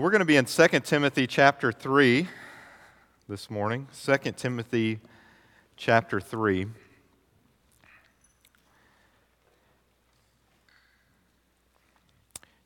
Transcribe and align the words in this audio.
We're 0.00 0.10
going 0.10 0.20
to 0.20 0.24
be 0.24 0.38
in 0.38 0.46
2 0.46 0.66
Timothy 0.80 1.26
chapter 1.26 1.70
3 1.70 2.26
this 3.28 3.50
morning. 3.50 3.86
2 4.02 4.32
Timothy 4.32 4.98
chapter 5.76 6.22
3. 6.22 6.60
You 6.60 6.70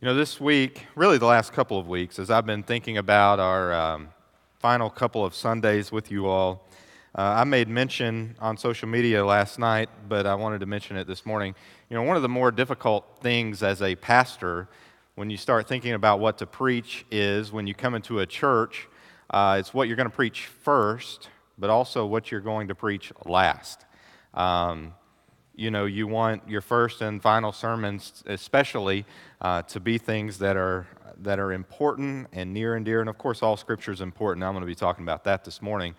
know, 0.01 0.15
this 0.15 0.41
week, 0.41 0.87
really 0.95 1.19
the 1.19 1.27
last 1.27 1.53
couple 1.53 1.77
of 1.77 1.89
weeks, 1.89 2.21
as 2.21 2.31
I've 2.31 2.47
been 2.47 2.63
thinking 2.63 2.99
about 2.99 3.41
our 3.41 3.75
um, 3.75 4.11
final 4.61 4.89
couple 4.89 5.25
of 5.25 5.35
Sundays 5.35 5.91
with 5.91 6.13
you 6.13 6.29
all, 6.29 6.69
uh, 7.19 7.23
I 7.23 7.43
made 7.43 7.67
mention 7.69 8.37
on 8.39 8.57
social 8.57 8.89
media 8.89 9.27
last 9.27 9.59
night, 9.59 9.89
but 10.09 10.25
I 10.25 10.37
wanted 10.37 10.61
to 10.61 10.67
mention 10.67 10.97
it 10.97 11.09
this 11.09 11.27
morning. 11.27 11.57
You 11.91 11.97
know, 11.97 12.05
one 12.05 12.15
of 12.15 12.23
the 12.23 12.29
more 12.29 12.53
difficult 12.53 13.19
things 13.21 13.65
as 13.65 13.83
a 13.83 13.97
pastor 13.97 14.69
when 15.17 15.31
you 15.31 15.37
start 15.37 15.69
thinking 15.69 15.93
about 15.93 16.19
what 16.19 16.39
to 16.39 16.47
preach 16.47 17.07
is 17.11 17.53
when 17.53 17.67
you 17.67 17.75
come 17.75 17.95
into 17.95 18.19
a 18.19 18.27
church, 18.27 18.89
uh, 19.31 19.57
it's 19.61 19.73
what 19.73 19.87
you're 19.87 19.97
going 19.97 20.09
to 20.09 20.15
preach 20.15 20.47
first, 20.47 21.29
but 21.57 21.71
also 21.71 22.05
what 22.05 22.33
you're 22.33 22.41
going 22.41 22.69
to 22.69 22.75
preach 22.75 23.13
last. 23.25 23.85
Um, 24.35 24.95
you 25.55 25.71
know, 25.71 25.85
you 25.85 26.09
want 26.09 26.49
your 26.49 26.61
first 26.61 27.01
and 27.01 27.23
final 27.23 27.53
sermons, 27.53 28.25
especially, 28.27 29.07
uh, 29.41 29.63
to 29.63 29.79
be 29.79 29.99
things 29.99 30.39
that 30.39 30.57
are 30.57 30.87
that 31.23 31.39
are 31.39 31.53
important 31.53 32.27
and 32.33 32.53
near 32.53 32.75
and 32.75 32.85
dear. 32.85 32.99
And 32.99 33.09
of 33.09 33.17
course, 33.17 33.41
all 33.41 33.57
Scripture 33.57 33.93
is 33.93 34.01
important. 34.01 34.43
I'm 34.43 34.53
going 34.53 34.63
to 34.63 34.67
be 34.67 34.75
talking 34.75 35.05
about 35.05 35.23
that 35.25 35.45
this 35.45 35.63
morning. 35.63 35.95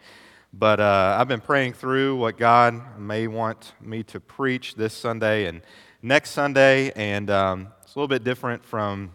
But 0.52 0.81
uh, 0.81 1.16
I've 1.17 1.30
been 1.30 1.39
praying 1.39 1.73
through 1.73 2.17
what 2.17 2.38
God 2.38 3.00
may 3.00 3.27
want 3.27 3.73
me 3.80 4.03
to 4.03 4.20
preach 4.20 4.75
this 4.75 4.94
Sunday 4.94 5.45
and 5.45 5.61
next 6.02 6.31
Sunday, 6.31 6.91
and 6.91 7.30
um, 7.30 7.67
a 7.95 7.99
little 7.99 8.09
bit 8.09 8.26
different 8.26 8.66
from 8.66 9.09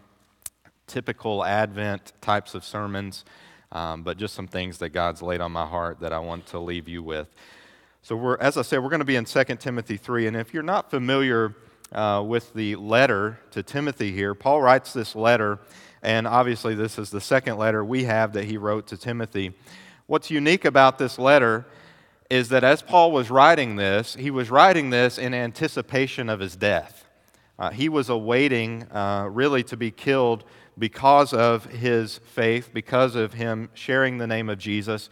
typical 0.87 1.45
Advent 1.45 2.13
types 2.19 2.55
of 2.55 2.65
sermons, 2.65 3.23
um, 3.71 4.01
but 4.01 4.17
just 4.17 4.33
some 4.33 4.47
things 4.47 4.79
that 4.79 4.89
God's 4.89 5.21
laid 5.21 5.39
on 5.39 5.51
my 5.51 5.67
heart 5.67 5.99
that 5.99 6.11
I 6.11 6.17
want 6.17 6.47
to 6.47 6.59
leave 6.59 6.87
you 6.87 7.03
with. 7.03 7.27
So, 8.01 8.15
we're, 8.15 8.37
as 8.39 8.57
I 8.57 8.63
said, 8.63 8.81
we're 8.81 8.89
going 8.89 8.97
to 8.97 9.05
be 9.05 9.17
in 9.17 9.25
2 9.25 9.43
Timothy 9.59 9.97
3. 9.97 10.25
And 10.25 10.35
if 10.35 10.51
you're 10.51 10.63
not 10.63 10.89
familiar 10.89 11.55
uh, 11.91 12.23
with 12.25 12.51
the 12.55 12.75
letter 12.75 13.39
to 13.51 13.61
Timothy 13.61 14.11
here, 14.13 14.33
Paul 14.33 14.63
writes 14.63 14.93
this 14.93 15.15
letter, 15.15 15.59
and 16.01 16.25
obviously, 16.25 16.73
this 16.73 16.97
is 16.97 17.11
the 17.11 17.21
second 17.21 17.57
letter 17.57 17.85
we 17.85 18.05
have 18.05 18.33
that 18.33 18.45
he 18.45 18.57
wrote 18.57 18.87
to 18.87 18.97
Timothy. 18.97 19.53
What's 20.07 20.31
unique 20.31 20.65
about 20.65 20.97
this 20.97 21.19
letter 21.19 21.67
is 22.31 22.49
that 22.49 22.63
as 22.63 22.81
Paul 22.81 23.11
was 23.11 23.29
writing 23.29 23.75
this, 23.75 24.15
he 24.15 24.31
was 24.31 24.49
writing 24.49 24.89
this 24.89 25.19
in 25.19 25.35
anticipation 25.35 26.29
of 26.29 26.39
his 26.39 26.55
death. 26.55 27.05
Uh, 27.61 27.69
he 27.69 27.89
was 27.89 28.09
awaiting 28.09 28.81
uh, 28.91 29.27
really 29.29 29.61
to 29.61 29.77
be 29.77 29.91
killed 29.91 30.43
because 30.79 31.31
of 31.31 31.63
his 31.65 32.17
faith, 32.17 32.71
because 32.73 33.13
of 33.13 33.35
him 33.35 33.69
sharing 33.75 34.17
the 34.17 34.25
name 34.25 34.49
of 34.49 34.57
Jesus. 34.57 35.11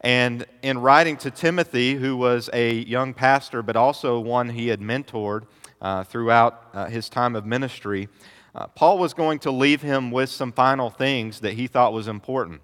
And 0.00 0.44
in 0.62 0.78
writing 0.78 1.16
to 1.18 1.30
Timothy, 1.30 1.94
who 1.94 2.16
was 2.16 2.50
a 2.52 2.74
young 2.74 3.14
pastor, 3.14 3.62
but 3.62 3.76
also 3.76 4.18
one 4.18 4.48
he 4.48 4.66
had 4.66 4.80
mentored 4.80 5.44
uh, 5.80 6.02
throughout 6.02 6.64
uh, 6.74 6.86
his 6.86 7.08
time 7.08 7.36
of 7.36 7.46
ministry, 7.46 8.08
uh, 8.56 8.66
Paul 8.66 8.98
was 8.98 9.14
going 9.14 9.38
to 9.38 9.52
leave 9.52 9.80
him 9.80 10.10
with 10.10 10.30
some 10.30 10.50
final 10.50 10.90
things 10.90 11.38
that 11.42 11.52
he 11.52 11.68
thought 11.68 11.92
was 11.92 12.08
important. 12.08 12.60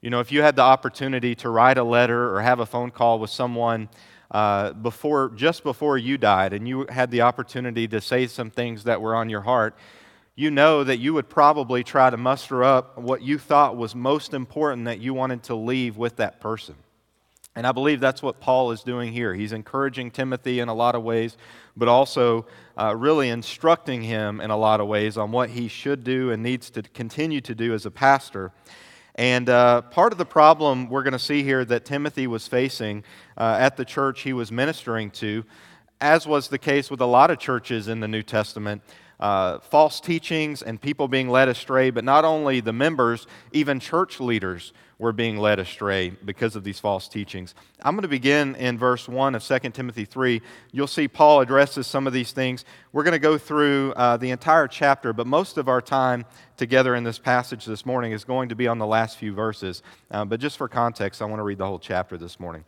You 0.00 0.10
know, 0.10 0.18
if 0.18 0.32
you 0.32 0.42
had 0.42 0.56
the 0.56 0.62
opportunity 0.62 1.36
to 1.36 1.48
write 1.48 1.78
a 1.78 1.84
letter 1.84 2.34
or 2.34 2.42
have 2.42 2.58
a 2.58 2.66
phone 2.66 2.90
call 2.90 3.20
with 3.20 3.30
someone 3.30 3.88
uh, 4.30 4.72
before, 4.72 5.30
just 5.34 5.62
before 5.62 5.98
you 5.98 6.18
died 6.18 6.52
and 6.52 6.66
you 6.66 6.86
had 6.88 7.10
the 7.10 7.22
opportunity 7.22 7.86
to 7.88 8.00
say 8.00 8.26
some 8.26 8.50
things 8.50 8.84
that 8.84 9.00
were 9.00 9.14
on 9.14 9.28
your 9.28 9.42
heart, 9.42 9.76
you 10.36 10.50
know 10.50 10.82
that 10.82 10.98
you 10.98 11.14
would 11.14 11.28
probably 11.28 11.84
try 11.84 12.10
to 12.10 12.16
muster 12.16 12.64
up 12.64 12.98
what 12.98 13.22
you 13.22 13.38
thought 13.38 13.76
was 13.76 13.94
most 13.94 14.34
important 14.34 14.86
that 14.86 15.00
you 15.00 15.14
wanted 15.14 15.44
to 15.44 15.54
leave 15.54 15.96
with 15.96 16.16
that 16.16 16.40
person. 16.40 16.74
And 17.56 17.66
I 17.66 17.72
believe 17.72 18.00
that's 18.00 18.20
what 18.20 18.40
Paul 18.40 18.72
is 18.72 18.82
doing 18.82 19.12
here. 19.12 19.32
He's 19.32 19.52
encouraging 19.52 20.10
Timothy 20.10 20.58
in 20.58 20.68
a 20.68 20.74
lot 20.74 20.96
of 20.96 21.04
ways, 21.04 21.36
but 21.76 21.86
also 21.86 22.46
uh, 22.76 22.96
really 22.96 23.28
instructing 23.28 24.02
him 24.02 24.40
in 24.40 24.50
a 24.50 24.56
lot 24.56 24.80
of 24.80 24.88
ways 24.88 25.16
on 25.16 25.30
what 25.30 25.50
he 25.50 25.68
should 25.68 26.02
do 26.02 26.32
and 26.32 26.42
needs 26.42 26.68
to 26.70 26.82
continue 26.82 27.40
to 27.42 27.54
do 27.54 27.72
as 27.72 27.86
a 27.86 27.92
pastor. 27.92 28.50
And 29.16 29.48
uh, 29.48 29.82
part 29.82 30.12
of 30.12 30.18
the 30.18 30.24
problem 30.24 30.88
we're 30.88 31.04
going 31.04 31.12
to 31.12 31.18
see 31.18 31.42
here 31.42 31.64
that 31.66 31.84
Timothy 31.84 32.26
was 32.26 32.48
facing 32.48 33.04
uh, 33.38 33.56
at 33.60 33.76
the 33.76 33.84
church 33.84 34.22
he 34.22 34.32
was 34.32 34.50
ministering 34.50 35.10
to, 35.12 35.44
as 36.00 36.26
was 36.26 36.48
the 36.48 36.58
case 36.58 36.90
with 36.90 37.00
a 37.00 37.06
lot 37.06 37.30
of 37.30 37.38
churches 37.38 37.86
in 37.86 38.00
the 38.00 38.08
New 38.08 38.22
Testament, 38.22 38.82
uh, 39.20 39.60
false 39.60 40.00
teachings 40.00 40.62
and 40.62 40.80
people 40.80 41.06
being 41.06 41.28
led 41.28 41.48
astray, 41.48 41.90
but 41.90 42.02
not 42.02 42.24
only 42.24 42.60
the 42.60 42.72
members, 42.72 43.26
even 43.52 43.78
church 43.78 44.18
leaders 44.18 44.72
were 45.04 45.12
being 45.12 45.36
led 45.36 45.58
astray 45.58 46.08
because 46.08 46.56
of 46.56 46.64
these 46.64 46.80
false 46.80 47.08
teachings. 47.08 47.54
I'm 47.82 47.94
going 47.94 48.04
to 48.04 48.08
begin 48.08 48.54
in 48.54 48.78
verse 48.78 49.06
1 49.06 49.34
of 49.34 49.44
2 49.44 49.58
Timothy 49.68 50.06
3. 50.06 50.40
You'll 50.72 50.86
see 50.86 51.08
Paul 51.08 51.42
addresses 51.42 51.86
some 51.86 52.06
of 52.06 52.14
these 52.14 52.32
things. 52.32 52.64
We're 52.90 53.02
going 53.02 53.12
to 53.12 53.18
go 53.18 53.36
through 53.36 53.92
uh, 53.96 54.16
the 54.16 54.30
entire 54.30 54.66
chapter, 54.66 55.12
but 55.12 55.26
most 55.26 55.58
of 55.58 55.68
our 55.68 55.82
time 55.82 56.24
together 56.56 56.94
in 56.94 57.04
this 57.04 57.18
passage 57.18 57.66
this 57.66 57.84
morning 57.84 58.12
is 58.12 58.24
going 58.24 58.48
to 58.48 58.54
be 58.54 58.66
on 58.66 58.78
the 58.78 58.86
last 58.86 59.18
few 59.18 59.34
verses. 59.34 59.82
Uh, 60.10 60.24
but 60.24 60.40
just 60.40 60.56
for 60.56 60.68
context, 60.68 61.20
I 61.20 61.26
want 61.26 61.38
to 61.38 61.44
read 61.44 61.58
the 61.58 61.66
whole 61.66 61.78
chapter 61.78 62.16
this 62.16 62.40
morning. 62.40 62.64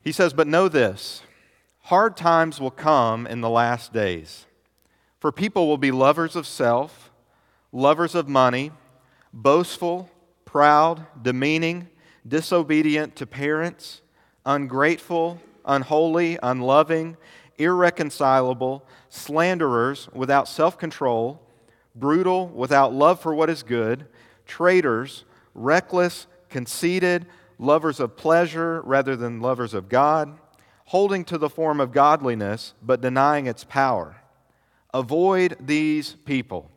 He 0.00 0.10
says, 0.10 0.32
But 0.32 0.48
know 0.48 0.68
this 0.68 1.22
hard 1.82 2.16
times 2.16 2.60
will 2.60 2.72
come 2.72 3.24
in 3.24 3.40
the 3.40 3.48
last 3.48 3.92
days. 3.92 4.46
For 5.20 5.30
people 5.30 5.68
will 5.68 5.78
be 5.78 5.92
lovers 5.92 6.34
of 6.34 6.44
self, 6.44 7.12
lovers 7.70 8.16
of 8.16 8.28
money, 8.28 8.72
boastful, 9.32 10.10
proud, 10.48 11.06
demeaning, 11.20 11.86
disobedient 12.26 13.14
to 13.14 13.26
parents, 13.26 14.00
ungrateful, 14.46 15.38
unholy, 15.66 16.38
unloving, 16.42 17.18
irreconcilable, 17.58 18.82
slanderers, 19.10 20.08
without 20.14 20.48
self 20.48 20.78
control, 20.78 21.38
brutal, 21.94 22.48
without 22.48 22.94
love 22.94 23.20
for 23.20 23.34
what 23.34 23.50
is 23.50 23.62
good, 23.62 24.06
traitors, 24.46 25.26
reckless, 25.52 26.26
conceited, 26.48 27.26
lovers 27.58 28.00
of 28.00 28.16
pleasure 28.16 28.80
rather 28.86 29.16
than 29.16 29.42
lovers 29.42 29.74
of 29.74 29.90
God, 29.90 30.38
holding 30.86 31.26
to 31.26 31.36
the 31.36 31.50
form 31.50 31.78
of 31.78 31.92
godliness 31.92 32.72
but 32.82 33.02
denying 33.02 33.46
its 33.46 33.64
power. 33.64 34.16
Avoid 34.94 35.58
these 35.60 36.14
people. 36.24 36.70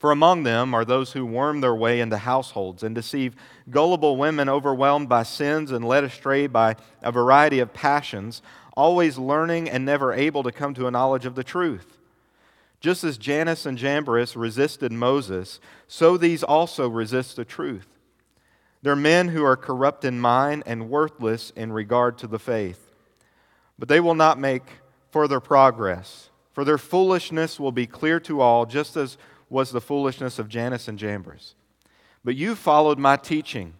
For 0.00 0.10
among 0.10 0.44
them 0.44 0.72
are 0.72 0.84
those 0.84 1.12
who 1.12 1.26
worm 1.26 1.60
their 1.60 1.74
way 1.74 2.00
into 2.00 2.16
households 2.16 2.82
and 2.82 2.94
deceive 2.94 3.36
gullible 3.68 4.16
women 4.16 4.48
overwhelmed 4.48 5.10
by 5.10 5.24
sins 5.24 5.70
and 5.70 5.84
led 5.84 6.04
astray 6.04 6.46
by 6.46 6.76
a 7.02 7.12
variety 7.12 7.58
of 7.58 7.74
passions, 7.74 8.40
always 8.74 9.18
learning 9.18 9.68
and 9.68 9.84
never 9.84 10.14
able 10.14 10.42
to 10.42 10.52
come 10.52 10.72
to 10.72 10.86
a 10.86 10.90
knowledge 10.90 11.26
of 11.26 11.34
the 11.34 11.44
truth. 11.44 11.98
Just 12.80 13.04
as 13.04 13.18
Jannes 13.18 13.66
and 13.66 13.76
Jambres 13.76 14.36
resisted 14.36 14.90
Moses, 14.90 15.60
so 15.86 16.16
these 16.16 16.42
also 16.42 16.88
resist 16.88 17.36
the 17.36 17.44
truth. 17.44 17.86
They're 18.80 18.96
men 18.96 19.28
who 19.28 19.44
are 19.44 19.54
corrupt 19.54 20.06
in 20.06 20.18
mind 20.18 20.62
and 20.64 20.88
worthless 20.88 21.52
in 21.54 21.72
regard 21.72 22.16
to 22.18 22.26
the 22.26 22.38
faith. 22.38 22.90
But 23.78 23.88
they 23.88 24.00
will 24.00 24.14
not 24.14 24.38
make 24.38 24.64
further 25.10 25.40
progress 25.40 26.30
for 26.52 26.64
their 26.64 26.78
foolishness 26.78 27.60
will 27.60 27.72
be 27.72 27.86
clear 27.86 28.20
to 28.20 28.40
all, 28.40 28.66
just 28.66 28.96
as 28.96 29.16
was 29.50 29.70
the 29.70 29.80
foolishness 29.80 30.38
of 30.38 30.48
Jannes 30.48 30.88
and 30.88 30.98
Jambres. 30.98 31.54
But 32.24 32.36
you 32.36 32.54
followed 32.54 32.98
my 32.98 33.16
teaching, 33.16 33.74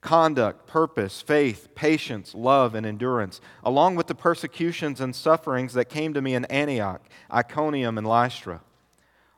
conduct, 0.00 0.66
purpose, 0.66 1.20
faith, 1.22 1.74
patience, 1.74 2.34
love, 2.34 2.74
and 2.74 2.86
endurance, 2.86 3.40
along 3.64 3.96
with 3.96 4.06
the 4.06 4.14
persecutions 4.14 5.00
and 5.00 5.16
sufferings 5.16 5.72
that 5.72 5.88
came 5.88 6.14
to 6.14 6.22
me 6.22 6.34
in 6.34 6.44
Antioch, 6.44 7.02
Iconium, 7.32 7.98
and 7.98 8.06
Lystra. 8.06 8.60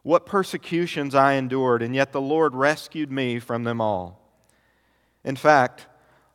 What 0.03 0.27
persecutions 0.27 1.15
I 1.15 1.35
endured, 1.35 1.83
and 1.83 1.95
yet 1.95 2.13
the 2.13 2.21
Lord 2.21 2.55
rescued 2.55 3.11
me 3.11 3.39
from 3.39 3.65
them 3.65 3.81
all. 3.81 4.21
In 5.25 5.37
fact, 5.37 5.87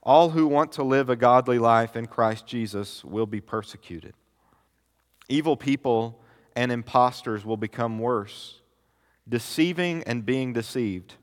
all 0.01 0.31
who 0.31 0.47
want 0.47 0.71
to 0.73 0.83
live 0.83 1.09
a 1.09 1.15
godly 1.15 1.59
life 1.59 1.95
in 1.95 2.07
Christ 2.07 2.45
Jesus 2.45 3.03
will 3.05 3.25
be 3.25 3.41
persecuted. 3.41 4.13
Evil 5.29 5.55
people 5.55 6.19
and 6.55 6.71
impostors 6.71 7.45
will 7.45 7.57
become 7.57 7.99
worse, 7.99 8.59
deceiving 9.27 10.03
and 10.03 10.25
being 10.25 10.53
deceived. 10.53 11.15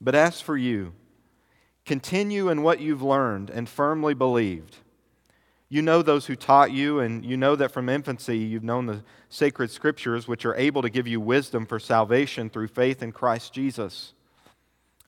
But 0.00 0.14
as 0.14 0.40
for 0.40 0.56
you, 0.56 0.92
continue 1.84 2.48
in 2.48 2.62
what 2.62 2.80
you've 2.80 3.02
learned 3.02 3.50
and 3.50 3.68
firmly 3.68 4.14
believed. 4.14 4.76
You 5.68 5.82
know 5.82 6.02
those 6.02 6.26
who 6.26 6.34
taught 6.34 6.72
you, 6.72 6.98
and 6.98 7.24
you 7.24 7.36
know 7.36 7.54
that 7.54 7.70
from 7.70 7.88
infancy 7.88 8.38
you've 8.38 8.64
known 8.64 8.86
the 8.86 9.04
sacred 9.28 9.70
scriptures, 9.70 10.26
which 10.26 10.44
are 10.44 10.56
able 10.56 10.82
to 10.82 10.90
give 10.90 11.06
you 11.06 11.20
wisdom 11.20 11.64
for 11.64 11.78
salvation 11.78 12.50
through 12.50 12.68
faith 12.68 13.02
in 13.02 13.12
Christ 13.12 13.52
Jesus. 13.52 14.12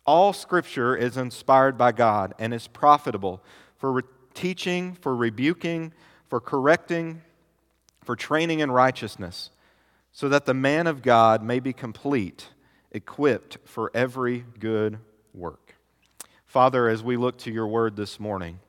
All 0.07 0.33
scripture 0.33 0.97
is 0.97 1.17
inspired 1.17 1.77
by 1.77 1.93
God 1.93 2.35
and 2.39 2.55
is 2.55 2.69
profitable 2.69 3.43
for 3.77 3.93
re- 3.93 4.03
teaching, 4.35 4.95
for 4.95 5.17
rebuking, 5.17 5.93
for 6.29 6.41
correcting, 6.41 7.23
for 8.05 8.15
training 8.15 8.61
in 8.61 8.71
righteousness, 8.71 9.51
so 10.13 10.29
that 10.29 10.45
the 10.45 10.55
man 10.55 10.87
of 10.87 11.03
God 11.03 11.43
may 11.43 11.59
be 11.59 11.73
complete, 11.73 12.49
equipped 12.91 13.59
for 13.65 13.91
every 13.95 14.45
good 14.59 14.99
work. 15.35 15.75
Father, 16.45 16.89
as 16.89 17.03
we 17.03 17.17
look 17.17 17.39
to 17.39 17.51
your 17.51 17.67
word 17.67 17.97
this 17.97 18.21
morning, 18.21 18.61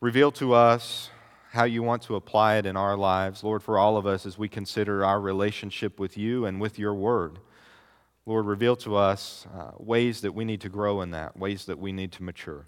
reveal 0.00 0.30
to 0.30 0.54
us 0.54 1.10
how 1.50 1.64
you 1.64 1.82
want 1.82 2.02
to 2.02 2.14
apply 2.14 2.56
it 2.56 2.66
in 2.66 2.76
our 2.76 2.96
lives, 2.96 3.42
Lord, 3.42 3.62
for 3.62 3.78
all 3.78 3.96
of 3.96 4.06
us 4.06 4.24
as 4.26 4.38
we 4.38 4.48
consider 4.48 5.04
our 5.04 5.20
relationship 5.20 5.98
with 5.98 6.16
you 6.16 6.46
and 6.46 6.60
with 6.60 6.78
your 6.78 6.94
word. 6.94 7.38
Lord, 8.26 8.46
reveal 8.46 8.76
to 8.76 8.96
us 8.96 9.46
uh, 9.54 9.72
ways 9.76 10.20
that 10.22 10.32
we 10.32 10.44
need 10.44 10.60
to 10.62 10.68
grow 10.68 11.00
in 11.02 11.10
that, 11.10 11.36
ways 11.36 11.66
that 11.66 11.78
we 11.78 11.92
need 11.92 12.12
to 12.12 12.22
mature. 12.22 12.66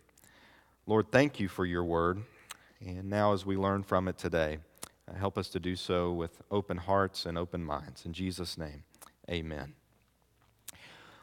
Lord, 0.86 1.10
thank 1.10 1.40
you 1.40 1.48
for 1.48 1.64
your 1.64 1.82
word. 1.82 2.22
And 2.80 3.08
now, 3.08 3.32
as 3.32 3.46
we 3.46 3.56
learn 3.56 3.82
from 3.82 4.06
it 4.06 4.18
today, 4.18 4.58
help 5.14 5.38
us 5.38 5.48
to 5.50 5.60
do 5.60 5.76
so 5.76 6.12
with 6.12 6.42
open 6.50 6.76
hearts 6.76 7.26
and 7.26 7.38
open 7.38 7.64
minds. 7.64 8.04
In 8.04 8.12
Jesus' 8.12 8.58
name, 8.58 8.82
amen. 9.30 9.74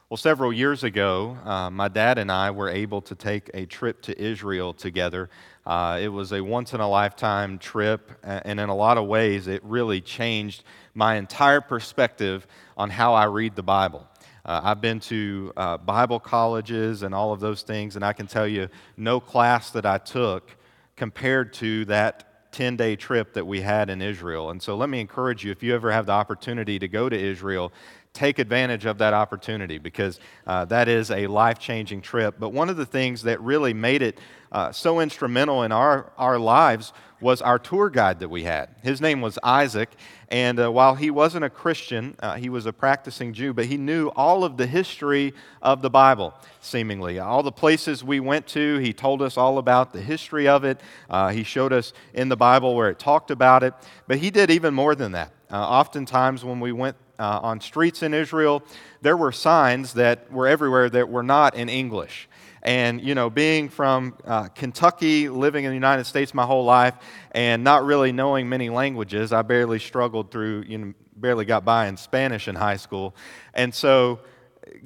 Well, 0.09 0.17
several 0.17 0.53
years 0.53 0.83
ago, 0.83 1.37
uh, 1.43 1.71
my 1.71 1.87
dad 1.87 2.19
and 2.19 2.31
I 2.31 2.51
were 2.51 2.69
able 2.69 3.01
to 3.01 3.15
take 3.15 3.49
a 3.55 3.65
trip 3.65 4.01
to 4.03 4.21
Israel 4.21 4.71
together. 4.71 5.29
Uh, 5.65 5.97
it 5.99 6.09
was 6.09 6.33
a 6.33 6.41
once 6.41 6.73
in 6.73 6.81
a 6.81 6.87
lifetime 6.87 7.57
trip, 7.57 8.11
and 8.21 8.59
in 8.59 8.69
a 8.69 8.75
lot 8.75 8.99
of 8.99 9.07
ways, 9.07 9.47
it 9.47 9.63
really 9.63 10.01
changed 10.01 10.63
my 10.93 11.15
entire 11.15 11.61
perspective 11.61 12.45
on 12.77 12.91
how 12.91 13.15
I 13.15 13.25
read 13.25 13.55
the 13.55 13.63
Bible. 13.63 14.07
Uh, 14.45 14.61
I've 14.63 14.81
been 14.81 14.99
to 14.99 15.51
uh, 15.57 15.77
Bible 15.77 16.19
colleges 16.19 17.01
and 17.01 17.15
all 17.15 17.33
of 17.33 17.39
those 17.39 17.63
things, 17.63 17.95
and 17.95 18.05
I 18.05 18.13
can 18.13 18.27
tell 18.27 18.47
you 18.47 18.69
no 18.95 19.19
class 19.19 19.71
that 19.71 19.85
I 19.85 19.97
took 19.97 20.55
compared 20.95 21.53
to 21.53 21.85
that 21.85 22.32
10 22.53 22.77
day 22.77 22.95
trip 22.95 23.33
that 23.33 23.45
we 23.45 23.61
had 23.61 23.89
in 23.89 24.01
Israel. 24.01 24.51
And 24.51 24.61
so 24.61 24.77
let 24.77 24.89
me 24.89 24.99
encourage 25.01 25.43
you 25.43 25.51
if 25.51 25.61
you 25.61 25.75
ever 25.75 25.91
have 25.91 26.05
the 26.05 26.13
opportunity 26.13 26.79
to 26.79 26.87
go 26.87 27.09
to 27.09 27.19
Israel, 27.19 27.73
take 28.13 28.39
advantage 28.39 28.85
of 28.85 28.99
that 28.99 29.13
opportunity 29.13 29.79
because 29.79 30.19
uh, 30.45 30.63
that 30.65 30.87
is 30.87 31.11
a 31.11 31.27
life 31.27 31.59
changing 31.59 32.01
trip. 32.01 32.35
But 32.39 32.49
one 32.49 32.69
of 32.69 32.77
the 32.77 32.85
things 32.85 33.23
that 33.23 33.41
really 33.41 33.73
made 33.73 34.01
it 34.01 34.19
uh, 34.51 34.71
so 34.71 34.99
instrumental 34.99 35.63
in 35.63 35.71
our, 35.71 36.13
our 36.17 36.37
lives 36.37 36.93
was 37.23 37.41
our 37.41 37.57
tour 37.57 37.89
guide 37.89 38.19
that 38.19 38.29
we 38.29 38.43
had. 38.43 38.69
His 38.83 39.01
name 39.01 39.21
was 39.21 39.39
Isaac, 39.41 39.89
and 40.29 40.59
uh, 40.59 40.71
while 40.71 40.95
he 40.95 41.09
wasn't 41.09 41.45
a 41.45 41.49
Christian, 41.49 42.15
uh, 42.19 42.35
he 42.35 42.49
was 42.49 42.65
a 42.65 42.73
practicing 42.73 43.33
Jew, 43.33 43.53
but 43.53 43.65
he 43.65 43.77
knew 43.77 44.09
all 44.09 44.43
of 44.43 44.57
the 44.57 44.67
history 44.67 45.33
of 45.61 45.81
the 45.81 45.89
Bible, 45.89 46.33
seemingly. 46.59 47.19
All 47.19 47.41
the 47.41 47.51
places 47.51 48.03
we 48.03 48.19
went 48.19 48.45
to, 48.47 48.77
he 48.77 48.93
told 48.93 49.21
us 49.21 49.37
all 49.37 49.57
about 49.57 49.93
the 49.93 50.01
history 50.01 50.47
of 50.47 50.63
it. 50.63 50.81
Uh, 51.09 51.29
he 51.29 51.43
showed 51.43 51.71
us 51.73 51.93
in 52.13 52.29
the 52.29 52.37
Bible 52.37 52.75
where 52.75 52.89
it 52.89 52.99
talked 52.99 53.31
about 53.31 53.63
it, 53.63 53.73
but 54.07 54.17
he 54.17 54.29
did 54.29 54.51
even 54.51 54.73
more 54.73 54.93
than 54.93 55.13
that. 55.13 55.31
Uh, 55.49 55.57
oftentimes, 55.57 56.43
when 56.43 56.59
we 56.59 56.71
went 56.71 56.97
uh, 57.19 57.39
on 57.41 57.61
streets 57.61 58.03
in 58.03 58.13
Israel, 58.13 58.63
there 59.01 59.15
were 59.15 59.31
signs 59.31 59.93
that 59.93 60.31
were 60.31 60.47
everywhere 60.47 60.89
that 60.89 61.09
were 61.09 61.23
not 61.23 61.55
in 61.55 61.69
English. 61.69 62.27
And, 62.63 63.01
you 63.01 63.13
know, 63.13 63.29
being 63.29 63.67
from 63.67 64.15
uh, 64.25 64.47
Kentucky, 64.47 65.27
living 65.27 65.65
in 65.65 65.71
the 65.71 65.75
United 65.75 66.05
States 66.05 66.33
my 66.33 66.45
whole 66.45 66.63
life, 66.63 66.95
and 67.31 67.63
not 67.63 67.85
really 67.85 68.11
knowing 68.13 68.47
many 68.47 68.69
languages, 68.69 69.33
I 69.33 69.41
barely 69.41 69.79
struggled 69.79 70.31
through, 70.31 70.63
you 70.67 70.77
know, 70.77 70.93
barely 71.15 71.45
got 71.45 71.65
by 71.65 71.87
in 71.87 71.97
Spanish 71.97 72.47
in 72.47 72.55
high 72.55 72.77
school. 72.77 73.15
And 73.53 73.75
so, 73.75 74.21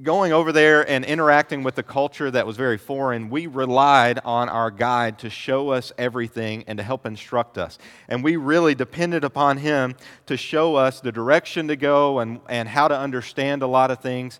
going 0.02 0.34
over 0.34 0.52
there 0.52 0.90
and 0.90 1.06
interacting 1.06 1.64
with 1.64 1.76
the 1.76 1.84
culture 1.84 2.30
that 2.32 2.46
was 2.46 2.58
very 2.58 2.78
foreign, 2.78 3.30
we 3.30 3.48
relied 3.48 4.20
on 4.26 4.50
our 4.50 4.72
guide 4.72 5.20
to 5.20 5.30
show 5.30 5.70
us 5.70 5.92
everything 5.98 6.64
and 6.68 6.78
to 6.78 6.84
help 6.84 7.06
instruct 7.06 7.58
us. 7.58 7.78
And 8.08 8.24
we 8.24 8.36
really 8.38 8.76
depended 8.76 9.24
upon 9.24 9.58
him 9.58 9.96
to 10.26 10.38
show 10.38 10.76
us 10.76 11.00
the 11.00 11.12
direction 11.12 11.68
to 11.68 11.76
go 11.76 12.20
and, 12.20 12.40
and 12.50 12.68
how 12.68 12.88
to 12.88 12.98
understand 12.98 13.62
a 13.62 13.68
lot 13.68 13.92
of 13.92 14.00
things. 14.00 14.40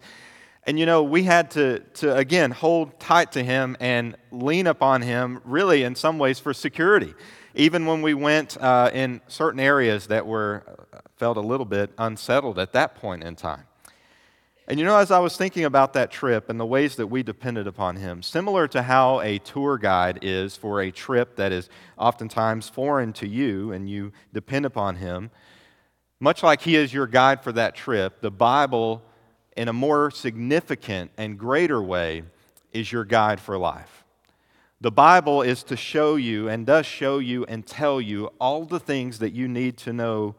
And 0.68 0.78
you 0.78 0.86
know, 0.86 1.02
we 1.02 1.24
had 1.24 1.50
to, 1.52 1.80
to 1.80 2.14
again 2.14 2.52
hold 2.52 3.00
tight 3.00 3.32
to 3.32 3.44
him 3.44 3.78
and 3.80 4.18
lean 4.32 4.68
upon 4.68 5.02
him, 5.02 5.40
really, 5.46 5.84
in 5.84 5.96
some 5.96 6.20
ways, 6.20 6.40
for 6.40 6.54
security. 6.54 7.14
Even 7.56 7.86
when 7.86 8.02
we 8.02 8.14
went 8.14 8.58
uh, 8.62 8.92
in 8.94 9.22
certain 9.30 9.62
areas 9.62 10.08
that 10.08 10.28
were 10.28 10.64
uh, 10.94 11.00
felt 11.16 11.38
a 11.38 11.42
little 11.42 11.66
bit 11.66 11.92
unsettled 11.98 12.60
at 12.60 12.74
that 12.74 12.96
point 12.96 13.24
in 13.24 13.38
time. 13.38 13.64
And 14.68 14.78
you 14.78 14.86
know, 14.86 14.98
as 14.98 15.10
I 15.10 15.20
was 15.20 15.38
thinking 15.38 15.64
about 15.64 15.94
that 15.94 16.12
trip 16.12 16.50
and 16.50 16.60
the 16.60 16.66
ways 16.66 16.98
that 16.98 17.08
we 17.08 17.24
depended 17.24 17.66
upon 17.66 17.96
him, 17.96 18.22
similar 18.22 18.68
to 18.68 18.82
how 18.82 19.22
a 19.22 19.38
tour 19.40 19.78
guide 19.78 20.20
is 20.22 20.58
for 20.58 20.82
a 20.82 20.92
trip 20.92 21.38
that 21.38 21.54
is 21.54 21.70
oftentimes 21.98 22.68
foreign 22.68 23.14
to 23.14 23.28
you 23.28 23.72
and 23.72 23.90
you 23.90 24.12
depend 24.34 24.66
upon 24.66 24.98
him, 24.98 25.32
much 26.20 26.44
like 26.44 26.62
he 26.62 26.76
is 26.76 26.94
your 26.94 27.08
guide 27.08 27.42
for 27.42 27.54
that 27.54 27.74
trip, 27.74 28.20
the 28.20 28.30
Bible 28.30 29.02
in 29.58 29.68
a 29.68 29.74
more 29.74 30.12
significant 30.12 31.12
and 31.18 31.38
greater 31.38 31.82
way 31.82 32.24
is 32.72 32.92
your 32.92 33.04
guide 33.04 33.40
for 33.40 33.58
life. 33.58 34.06
The 34.80 34.92
Bible 34.92 35.42
is 35.42 35.64
to 35.64 35.76
show 35.76 36.16
you 36.16 36.48
and 36.48 36.66
does 36.66 36.86
show 36.86 37.18
you 37.18 37.44
and 37.46 37.66
tell 37.66 38.00
you 38.00 38.30
all 38.40 38.66
the 38.66 38.80
things 38.80 39.18
that 39.20 39.34
you 39.34 39.48
need 39.48 39.76
to 39.78 39.92
know 39.92 40.36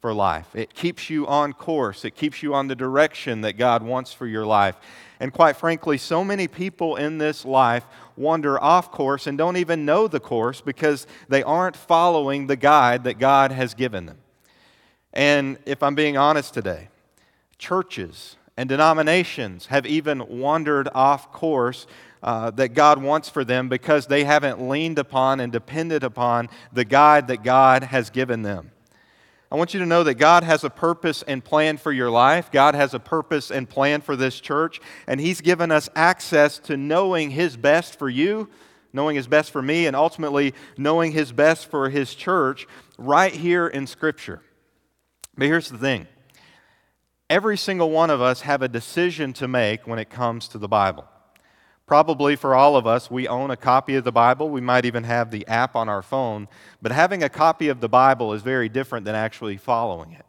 for 0.00 0.12
life. 0.12 0.48
It 0.54 0.74
keeps 0.74 1.08
you 1.08 1.26
on 1.28 1.52
course, 1.52 2.04
it 2.04 2.16
keeps 2.16 2.42
you 2.42 2.54
on 2.54 2.66
the 2.66 2.74
direction 2.74 3.42
that 3.42 3.52
God 3.52 3.84
wants 3.84 4.12
for 4.12 4.26
your 4.26 4.44
life. 4.44 4.76
And 5.20 5.32
quite 5.32 5.56
frankly, 5.56 5.96
so 5.96 6.24
many 6.24 6.48
people 6.48 6.96
in 6.96 7.18
this 7.18 7.44
life 7.44 7.86
wander 8.16 8.60
off 8.62 8.90
course 8.90 9.28
and 9.28 9.38
don't 9.38 9.56
even 9.56 9.84
know 9.84 10.08
the 10.08 10.20
course 10.20 10.60
because 10.60 11.06
they 11.28 11.44
aren't 11.44 11.76
following 11.76 12.48
the 12.48 12.56
guide 12.56 13.04
that 13.04 13.20
God 13.20 13.52
has 13.52 13.74
given 13.74 14.06
them. 14.06 14.18
And 15.12 15.58
if 15.64 15.82
I'm 15.82 15.94
being 15.94 16.16
honest 16.16 16.52
today, 16.52 16.88
churches, 17.58 18.36
and 18.56 18.68
denominations 18.68 19.66
have 19.66 19.86
even 19.86 20.40
wandered 20.40 20.88
off 20.94 21.32
course 21.32 21.86
uh, 22.22 22.50
that 22.52 22.74
God 22.74 23.02
wants 23.02 23.28
for 23.28 23.44
them 23.44 23.68
because 23.68 24.06
they 24.06 24.24
haven't 24.24 24.68
leaned 24.68 24.98
upon 24.98 25.40
and 25.40 25.52
depended 25.52 26.02
upon 26.02 26.48
the 26.72 26.84
guide 26.84 27.28
that 27.28 27.42
God 27.42 27.84
has 27.84 28.10
given 28.10 28.42
them. 28.42 28.72
I 29.50 29.54
want 29.54 29.74
you 29.74 29.80
to 29.80 29.86
know 29.86 30.02
that 30.02 30.14
God 30.14 30.42
has 30.42 30.64
a 30.64 30.70
purpose 30.70 31.22
and 31.22 31.44
plan 31.44 31.76
for 31.76 31.92
your 31.92 32.10
life. 32.10 32.50
God 32.50 32.74
has 32.74 32.94
a 32.94 32.98
purpose 32.98 33.52
and 33.52 33.68
plan 33.68 34.00
for 34.00 34.16
this 34.16 34.40
church, 34.40 34.80
and 35.06 35.20
He's 35.20 35.40
given 35.40 35.70
us 35.70 35.88
access 35.94 36.58
to 36.60 36.76
knowing 36.76 37.30
His 37.30 37.56
best 37.56 37.96
for 37.96 38.08
you, 38.08 38.48
knowing 38.92 39.14
His 39.14 39.28
best 39.28 39.52
for 39.52 39.62
me, 39.62 39.86
and 39.86 39.94
ultimately 39.94 40.52
knowing 40.76 41.12
His 41.12 41.30
best 41.30 41.70
for 41.70 41.90
His 41.90 42.12
church 42.14 42.66
right 42.98 43.32
here 43.32 43.68
in 43.68 43.86
Scripture. 43.86 44.42
But 45.38 45.46
here's 45.46 45.68
the 45.68 45.78
thing 45.78 46.08
every 47.28 47.58
single 47.58 47.90
one 47.90 48.10
of 48.10 48.20
us 48.20 48.42
have 48.42 48.62
a 48.62 48.68
decision 48.68 49.32
to 49.34 49.48
make 49.48 49.86
when 49.86 49.98
it 49.98 50.10
comes 50.10 50.48
to 50.48 50.58
the 50.58 50.68
Bible. 50.68 51.04
Probably 51.86 52.34
for 52.34 52.54
all 52.54 52.76
of 52.76 52.86
us, 52.86 53.10
we 53.10 53.28
own 53.28 53.50
a 53.52 53.56
copy 53.56 53.94
of 53.94 54.02
the 54.02 54.12
Bible. 54.12 54.48
We 54.48 54.60
might 54.60 54.84
even 54.84 55.04
have 55.04 55.30
the 55.30 55.46
app 55.46 55.76
on 55.76 55.88
our 55.88 56.02
phone. 56.02 56.48
But 56.82 56.90
having 56.90 57.22
a 57.22 57.28
copy 57.28 57.68
of 57.68 57.80
the 57.80 57.88
Bible 57.88 58.32
is 58.32 58.42
very 58.42 58.68
different 58.68 59.04
than 59.04 59.14
actually 59.14 59.56
following 59.56 60.12
it. 60.12 60.26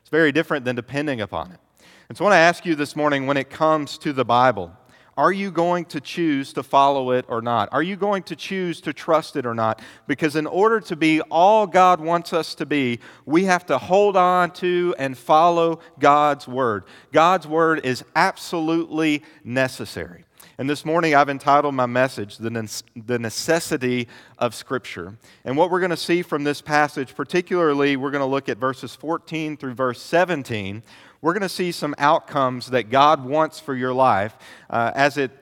It's 0.00 0.08
very 0.08 0.32
different 0.32 0.64
than 0.64 0.74
depending 0.74 1.20
upon 1.20 1.52
it. 1.52 1.60
And 2.08 2.16
so 2.16 2.24
I 2.24 2.28
want 2.28 2.34
to 2.34 2.38
ask 2.38 2.64
you 2.64 2.74
this 2.74 2.96
morning 2.96 3.26
when 3.26 3.36
it 3.36 3.50
comes 3.50 3.98
to 3.98 4.12
the 4.12 4.24
Bible, 4.24 4.72
are 5.16 5.32
you 5.32 5.50
going 5.50 5.86
to 5.86 6.00
choose 6.00 6.52
to 6.52 6.62
follow 6.62 7.10
it 7.10 7.24
or 7.28 7.40
not? 7.40 7.70
Are 7.72 7.82
you 7.82 7.96
going 7.96 8.22
to 8.24 8.36
choose 8.36 8.80
to 8.82 8.92
trust 8.92 9.36
it 9.36 9.46
or 9.46 9.54
not? 9.54 9.80
Because 10.06 10.36
in 10.36 10.46
order 10.46 10.78
to 10.80 10.96
be 10.96 11.22
all 11.22 11.66
God 11.66 12.00
wants 12.00 12.34
us 12.34 12.54
to 12.56 12.66
be, 12.66 13.00
we 13.24 13.44
have 13.44 13.64
to 13.66 13.78
hold 13.78 14.16
on 14.16 14.50
to 14.52 14.94
and 14.98 15.16
follow 15.16 15.80
God's 15.98 16.46
Word. 16.46 16.84
God's 17.12 17.46
Word 17.46 17.86
is 17.86 18.04
absolutely 18.14 19.22
necessary. 19.42 20.24
And 20.58 20.70
this 20.70 20.84
morning 20.84 21.14
I've 21.14 21.28
entitled 21.28 21.74
my 21.74 21.86
message, 21.86 22.38
The 22.38 23.18
Necessity 23.18 24.08
of 24.38 24.54
Scripture. 24.54 25.16
And 25.44 25.56
what 25.56 25.70
we're 25.70 25.80
going 25.80 25.90
to 25.90 25.96
see 25.96 26.22
from 26.22 26.44
this 26.44 26.62
passage, 26.62 27.14
particularly, 27.14 27.96
we're 27.96 28.10
going 28.10 28.20
to 28.20 28.26
look 28.26 28.48
at 28.48 28.58
verses 28.58 28.94
14 28.94 29.56
through 29.56 29.74
verse 29.74 30.00
17, 30.00 30.82
we're 31.26 31.32
going 31.32 31.42
to 31.42 31.48
see 31.48 31.72
some 31.72 31.92
outcomes 31.98 32.68
that 32.68 32.88
God 32.88 33.24
wants 33.24 33.58
for 33.58 33.74
your 33.74 33.92
life 33.92 34.38
uh, 34.70 34.92
as 34.94 35.18
it 35.18 35.32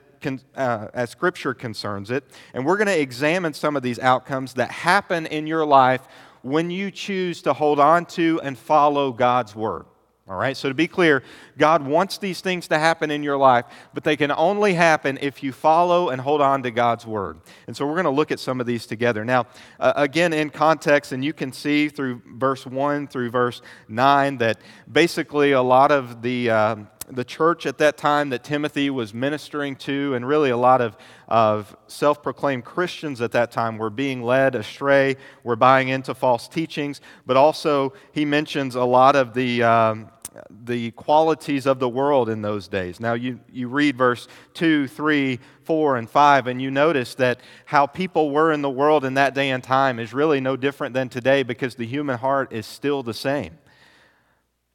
uh, 0.57 0.89
as 0.95 1.11
Scripture 1.11 1.53
concerns 1.53 2.11
it, 2.11 2.25
and 2.55 2.65
we're 2.65 2.79
going 2.79 2.87
to 2.87 2.99
examine 2.99 3.53
some 3.53 3.77
of 3.77 3.83
these 3.83 3.99
outcomes 3.99 4.55
that 4.55 4.71
happen 4.71 5.27
in 5.27 5.47
your 5.47 5.67
life 5.67 6.01
when 6.41 6.71
you 6.71 6.91
choose 6.91 7.43
to 7.43 7.53
hold 7.53 7.79
on 7.79 8.07
to 8.07 8.41
and 8.43 8.57
follow 8.57 9.13
God's 9.13 9.55
Word. 9.55 9.85
All 10.27 10.37
right, 10.37 10.57
so 10.57 10.71
to 10.71 10.75
be 10.75 10.89
clear, 10.89 11.23
God 11.59 11.87
wants 11.87 12.17
these 12.17 12.41
things 12.41 12.67
to 12.69 12.79
happen 12.79 13.11
in 13.11 13.23
your 13.23 13.37
life, 13.37 13.67
but 13.93 14.05
they 14.05 14.17
can 14.17 14.31
only 14.33 14.73
happen 14.73 15.19
if 15.21 15.43
you 15.43 15.53
follow 15.53 16.09
and 16.09 16.19
hold 16.19 16.41
on 16.41 16.63
to 16.63 16.71
God's 16.71 17.07
word. 17.07 17.41
And 17.67 17.77
so 17.77 17.87
we're 17.87 17.93
going 17.93 18.05
to 18.05 18.11
look 18.11 18.33
at 18.33 18.41
some 18.41 18.59
of 18.59 18.67
these 18.67 18.87
together. 18.87 19.23
Now, 19.23 19.45
uh, 19.79 19.93
again, 19.97 20.33
in 20.33 20.49
context, 20.49 21.13
and 21.13 21.23
you 21.23 21.35
can 21.35 21.53
see 21.53 21.91
through 21.91 22.23
verse 22.37 22.65
1 22.65 23.09
through 23.09 23.33
verse 23.33 23.61
9 23.89 24.39
that 24.39 24.61
basically 24.91 25.53
a 25.53 25.63
lot 25.63 25.93
of 25.93 26.23
the. 26.23 26.51
Uh, 26.51 26.77
the 27.11 27.25
church 27.25 27.67
at 27.67 27.77
that 27.77 27.99
time 27.99 28.31
that 28.31 28.43
Timothy 28.43 28.89
was 28.89 29.13
ministering 29.13 29.77
to, 29.77 30.15
and 30.15 30.27
really 30.27 30.49
a 30.49 30.57
lot 30.57 30.81
of, 30.81 30.97
of 31.29 31.77
self 31.87 32.23
proclaimed 32.23 32.65
Christians 32.65 33.21
at 33.21 33.33
that 33.33 33.51
time 33.51 33.77
were 33.77 33.91
being 33.91 34.23
led 34.23 34.55
astray, 34.55 35.17
were 35.43 35.55
buying 35.55 35.89
into 35.89 36.15
false 36.15 36.49
teachings, 36.49 37.03
but 37.27 37.37
also 37.37 37.93
he 38.13 38.25
mentions 38.25 38.75
a 38.75 38.85
lot 38.85 39.17
of 39.17 39.35
the, 39.35 39.63
um, 39.63 40.11
the 40.51 40.91
qualities 40.93 41.67
of 41.67 41.79
the 41.79 41.89
world 41.89 42.29
in 42.29 42.43
those 42.43 42.69
days. 42.69 43.01
Now, 43.01 43.15
you, 43.15 43.41
you 43.53 43.69
read 43.69 43.97
verse 43.97 44.27
2, 44.55 44.89
3, 44.89 45.39
4, 45.63 45.97
and 45.97 46.11
5, 46.11 46.47
and 46.47 46.61
you 46.61 46.71
notice 46.71 47.15
that 47.17 47.41
how 47.67 47.87
people 47.87 48.31
were 48.31 48.53
in 48.53 48.63
the 48.63 48.71
world 48.71 49.05
in 49.05 49.15
that 49.15 49.35
day 49.35 49.51
and 49.51 49.63
time 49.63 49.99
is 49.99 50.13
really 50.13 50.41
no 50.41 50.57
different 50.57 50.95
than 50.95 51.09
today 51.09 51.43
because 51.43 51.75
the 51.77 51.87
human 51.87 52.19
heart 52.19 52.53
is 52.53 52.67
still 52.67 53.03
the 53.03 53.15
same. 53.15 53.59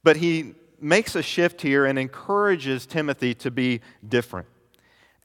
But 0.02 0.16
he 0.16 0.54
makes 0.80 1.14
a 1.14 1.22
shift 1.22 1.60
here 1.60 1.84
and 1.84 1.98
encourages 1.98 2.86
Timothy 2.86 3.34
to 3.34 3.50
be 3.50 3.80
different. 4.06 4.46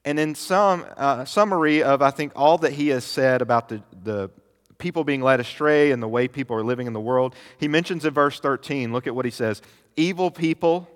And 0.04 0.20
in 0.20 0.34
some 0.34 0.84
uh, 0.96 1.24
summary 1.24 1.82
of, 1.82 2.02
I 2.02 2.10
think, 2.10 2.32
all 2.36 2.58
that 2.58 2.74
he 2.74 2.88
has 2.88 3.04
said 3.04 3.42
about 3.42 3.68
the, 3.68 3.82
the 4.04 4.30
people 4.78 5.02
being 5.02 5.22
led 5.22 5.40
astray 5.40 5.90
and 5.90 6.02
the 6.02 6.08
way 6.08 6.28
people 6.28 6.54
are 6.56 6.62
living 6.62 6.86
in 6.86 6.92
the 6.92 7.00
world, 7.00 7.34
he 7.58 7.66
mentions 7.66 8.04
in 8.04 8.12
verse 8.12 8.38
13, 8.38 8.92
look 8.92 9.06
at 9.06 9.14
what 9.14 9.24
he 9.24 9.30
says 9.30 9.62
evil 9.96 10.30
people 10.30 10.88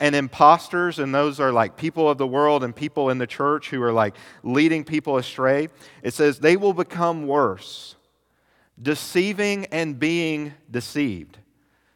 and 0.00 0.14
imposters, 0.14 0.98
and 0.98 1.14
those 1.14 1.40
are 1.40 1.52
like 1.52 1.76
people 1.76 2.08
of 2.08 2.18
the 2.18 2.26
world 2.26 2.62
and 2.62 2.74
people 2.74 3.10
in 3.10 3.18
the 3.18 3.26
church 3.26 3.70
who 3.70 3.82
are 3.82 3.92
like 3.92 4.14
leading 4.42 4.84
people 4.84 5.16
astray. 5.16 5.68
It 6.02 6.14
says 6.14 6.38
they 6.38 6.56
will 6.56 6.72
become 6.72 7.26
worse, 7.26 7.96
deceiving 8.80 9.66
and 9.66 9.98
being 9.98 10.54
deceived. 10.70 11.38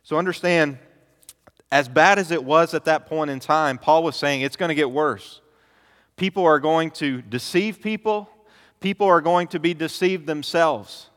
So 0.02 0.18
understand, 0.18 0.78
as 1.70 1.88
bad 1.88 2.18
as 2.18 2.30
it 2.30 2.44
was 2.44 2.74
at 2.74 2.84
that 2.84 3.06
point 3.06 3.30
in 3.30 3.40
time, 3.40 3.78
Paul 3.78 4.02
was 4.02 4.16
saying 4.16 4.42
it's 4.42 4.56
going 4.56 4.68
to 4.68 4.74
get 4.74 4.90
worse. 4.90 5.40
People 6.16 6.44
are 6.44 6.58
going 6.60 6.90
to 6.92 7.22
deceive 7.22 7.80
people, 7.80 8.28
people 8.80 9.06
are 9.06 9.20
going 9.20 9.48
to 9.48 9.58
be 9.58 9.74
deceived 9.74 10.26
themselves. 10.26 11.08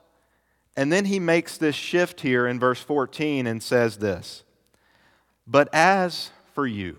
And 0.77 0.91
then 0.91 1.05
he 1.05 1.19
makes 1.19 1.57
this 1.57 1.75
shift 1.75 2.21
here 2.21 2.47
in 2.47 2.59
verse 2.59 2.81
14 2.81 3.47
and 3.47 3.61
says 3.61 3.97
this 3.97 4.44
But 5.47 5.69
as 5.73 6.31
for 6.53 6.65
you, 6.65 6.97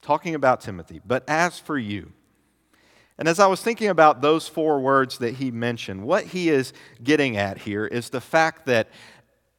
talking 0.00 0.34
about 0.34 0.60
Timothy, 0.60 1.00
but 1.04 1.24
as 1.28 1.58
for 1.58 1.78
you, 1.78 2.12
and 3.18 3.28
as 3.28 3.38
I 3.38 3.46
was 3.46 3.60
thinking 3.60 3.88
about 3.88 4.22
those 4.22 4.48
four 4.48 4.80
words 4.80 5.18
that 5.18 5.34
he 5.34 5.50
mentioned, 5.50 6.02
what 6.02 6.24
he 6.24 6.48
is 6.48 6.72
getting 7.02 7.36
at 7.36 7.58
here 7.58 7.86
is 7.86 8.10
the 8.10 8.20
fact 8.20 8.66
that 8.66 8.88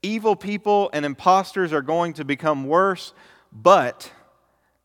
evil 0.01 0.35
people 0.35 0.89
and 0.91 1.05
impostors 1.05 1.71
are 1.71 1.81
going 1.81 2.13
to 2.13 2.25
become 2.25 2.67
worse, 2.67 3.13
but 3.51 4.11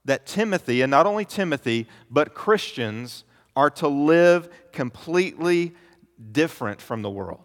that 0.05 0.27
Timothy, 0.27 0.83
and 0.83 0.91
not 0.91 1.07
only 1.07 1.25
Timothy, 1.25 1.89
but 2.11 2.35
Christians, 2.35 3.25
are 3.57 3.71
to 3.71 3.89
live 3.89 4.49
completely 4.71 5.75
different 6.31 6.81
from 6.81 7.03
the 7.03 7.11
world. 7.11 7.41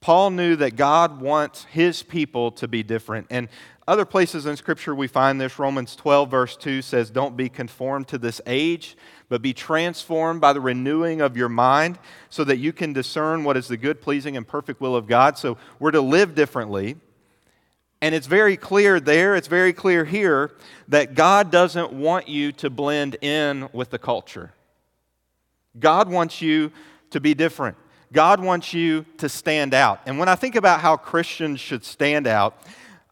Paul 0.00 0.30
knew 0.30 0.56
that 0.56 0.76
God 0.76 1.20
wants 1.20 1.64
his 1.64 2.02
people 2.02 2.52
to 2.52 2.68
be 2.68 2.82
different. 2.82 3.26
And 3.30 3.48
other 3.90 4.04
places 4.04 4.46
in 4.46 4.56
Scripture 4.56 4.94
we 4.94 5.08
find 5.08 5.40
this. 5.40 5.58
Romans 5.58 5.96
12, 5.96 6.30
verse 6.30 6.56
2 6.56 6.80
says, 6.80 7.10
Don't 7.10 7.36
be 7.36 7.48
conformed 7.48 8.06
to 8.06 8.18
this 8.18 8.40
age, 8.46 8.96
but 9.28 9.42
be 9.42 9.52
transformed 9.52 10.40
by 10.40 10.52
the 10.52 10.60
renewing 10.60 11.20
of 11.20 11.36
your 11.36 11.48
mind 11.48 11.98
so 12.28 12.44
that 12.44 12.58
you 12.58 12.72
can 12.72 12.92
discern 12.92 13.42
what 13.42 13.56
is 13.56 13.66
the 13.66 13.76
good, 13.76 14.00
pleasing, 14.00 14.36
and 14.36 14.46
perfect 14.46 14.80
will 14.80 14.94
of 14.94 15.08
God. 15.08 15.36
So 15.36 15.58
we're 15.80 15.90
to 15.90 16.00
live 16.00 16.36
differently. 16.36 16.98
And 18.00 18.14
it's 18.14 18.28
very 18.28 18.56
clear 18.56 19.00
there, 19.00 19.34
it's 19.34 19.48
very 19.48 19.72
clear 19.72 20.04
here, 20.04 20.52
that 20.86 21.16
God 21.16 21.50
doesn't 21.50 21.92
want 21.92 22.28
you 22.28 22.52
to 22.52 22.70
blend 22.70 23.16
in 23.20 23.68
with 23.72 23.90
the 23.90 23.98
culture. 23.98 24.54
God 25.80 26.08
wants 26.08 26.40
you 26.40 26.70
to 27.10 27.18
be 27.18 27.34
different. 27.34 27.76
God 28.12 28.40
wants 28.40 28.72
you 28.72 29.04
to 29.18 29.28
stand 29.28 29.74
out. 29.74 30.00
And 30.06 30.16
when 30.16 30.28
I 30.28 30.36
think 30.36 30.54
about 30.54 30.78
how 30.78 30.96
Christians 30.96 31.58
should 31.58 31.84
stand 31.84 32.28
out, 32.28 32.56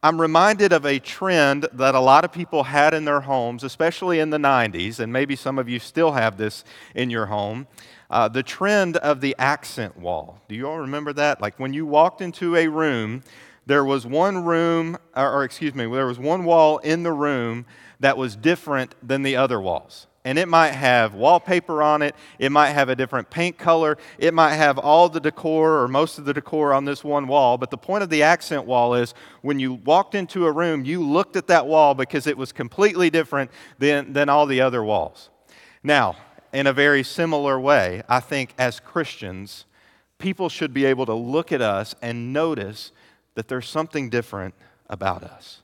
I'm 0.01 0.21
reminded 0.21 0.73
of 0.73 0.87
a 0.87 1.01
trend 1.01 1.67
that 1.73 1.97
a 1.97 2.01
lot 2.01 2.25
of 2.25 2.31
people 2.31 2.63
had 2.63 2.95
in 2.95 3.05
their 3.05 3.23
homes, 3.23 3.65
especially 3.65 4.21
in 4.21 4.31
the 4.31 4.39
90s, 4.39 5.01
and 5.01 5.13
maybe 5.13 5.35
some 5.35 5.59
of 5.59 5.69
you 5.69 5.81
still 5.81 6.13
have 6.13 6.37
this 6.37 6.63
in 6.95 7.11
your 7.11 7.27
home. 7.27 7.67
Uh, 8.09 8.29
the 8.29 8.45
trend 8.45 8.97
of 8.99 9.21
the 9.21 9.35
accent 9.41 9.99
wall. 9.99 10.41
Do 10.49 10.55
you 10.55 10.69
all 10.69 10.79
remember 10.79 11.13
that? 11.15 11.41
Like 11.41 11.59
when 11.59 11.73
you 11.73 11.85
walked 11.85 12.21
into 12.21 12.55
a 12.55 12.69
room, 12.69 13.25
there 13.67 13.85
was 13.85 14.07
one 14.07 14.45
room, 14.45 14.97
or, 15.17 15.33
or 15.33 15.45
excuse 15.45 15.75
me, 15.75 15.85
there 15.87 16.07
was 16.07 16.19
one 16.19 16.45
wall 16.45 16.79
in 16.79 17.03
the 17.03 17.13
room 17.13 17.67
that 17.99 18.17
was 18.17 18.37
different 18.37 18.95
than 19.03 19.25
the 19.25 19.35
other 19.35 19.61
walls 19.61 20.07
and 20.29 20.39
it 20.39 20.47
might 20.47 20.73
have 20.73 21.15
wallpaper 21.15 21.83
on 21.83 22.03
it, 22.03 22.15
it 22.39 22.53
might 22.53 22.73
have 22.73 22.91
a 22.91 22.95
different 22.95 23.31
paint 23.31 23.57
color, 23.57 23.97
it 24.19 24.35
might 24.35 24.57
have 24.57 24.77
all 24.77 25.09
the 25.09 25.21
decor 25.21 25.83
or 25.83 25.89
most 25.89 26.19
of 26.19 26.27
the 26.27 26.35
decor 26.35 26.75
on 26.75 26.85
this 26.85 27.03
one 27.03 27.27
wall. 27.27 27.57
But 27.57 27.71
the 27.71 27.79
point 27.79 28.03
of 28.03 28.11
the 28.11 28.23
accent 28.23 28.67
wall 28.67 28.95
is 28.95 29.15
when 29.41 29.59
you 29.59 29.73
walked 29.73 30.15
into 30.15 30.45
a 30.45 30.53
room, 30.53 30.85
you 30.85 31.03
looked 31.03 31.37
at 31.37 31.47
that 31.47 31.67
wall 31.67 31.95
because 31.95 32.27
it 32.27 32.37
was 32.37 32.53
completely 32.53 33.09
different 33.09 33.51
than, 33.79 34.13
than 34.13 34.29
all 34.29 34.45
the 34.45 34.61
other 34.61 34.85
walls. 34.85 35.31
Now, 35.83 36.17
in 36.53 36.67
a 36.67 36.75
very 36.75 37.03
similar 37.05 37.59
way, 37.59 38.03
I 38.07 38.21
think 38.21 38.53
as 38.59 38.81
Christians, 38.81 39.65
people 40.19 40.51
should 40.51 40.75
be 40.75 40.85
able 40.85 41.07
to 41.07 41.15
look 41.15 41.53
at 41.53 41.63
us 41.63 41.95
and 42.03 42.35
notice 42.35 42.93
that 43.35 43.49
there's 43.49 43.67
something 43.67 44.11
different 44.11 44.55
about 44.91 45.23
us. 45.23 45.63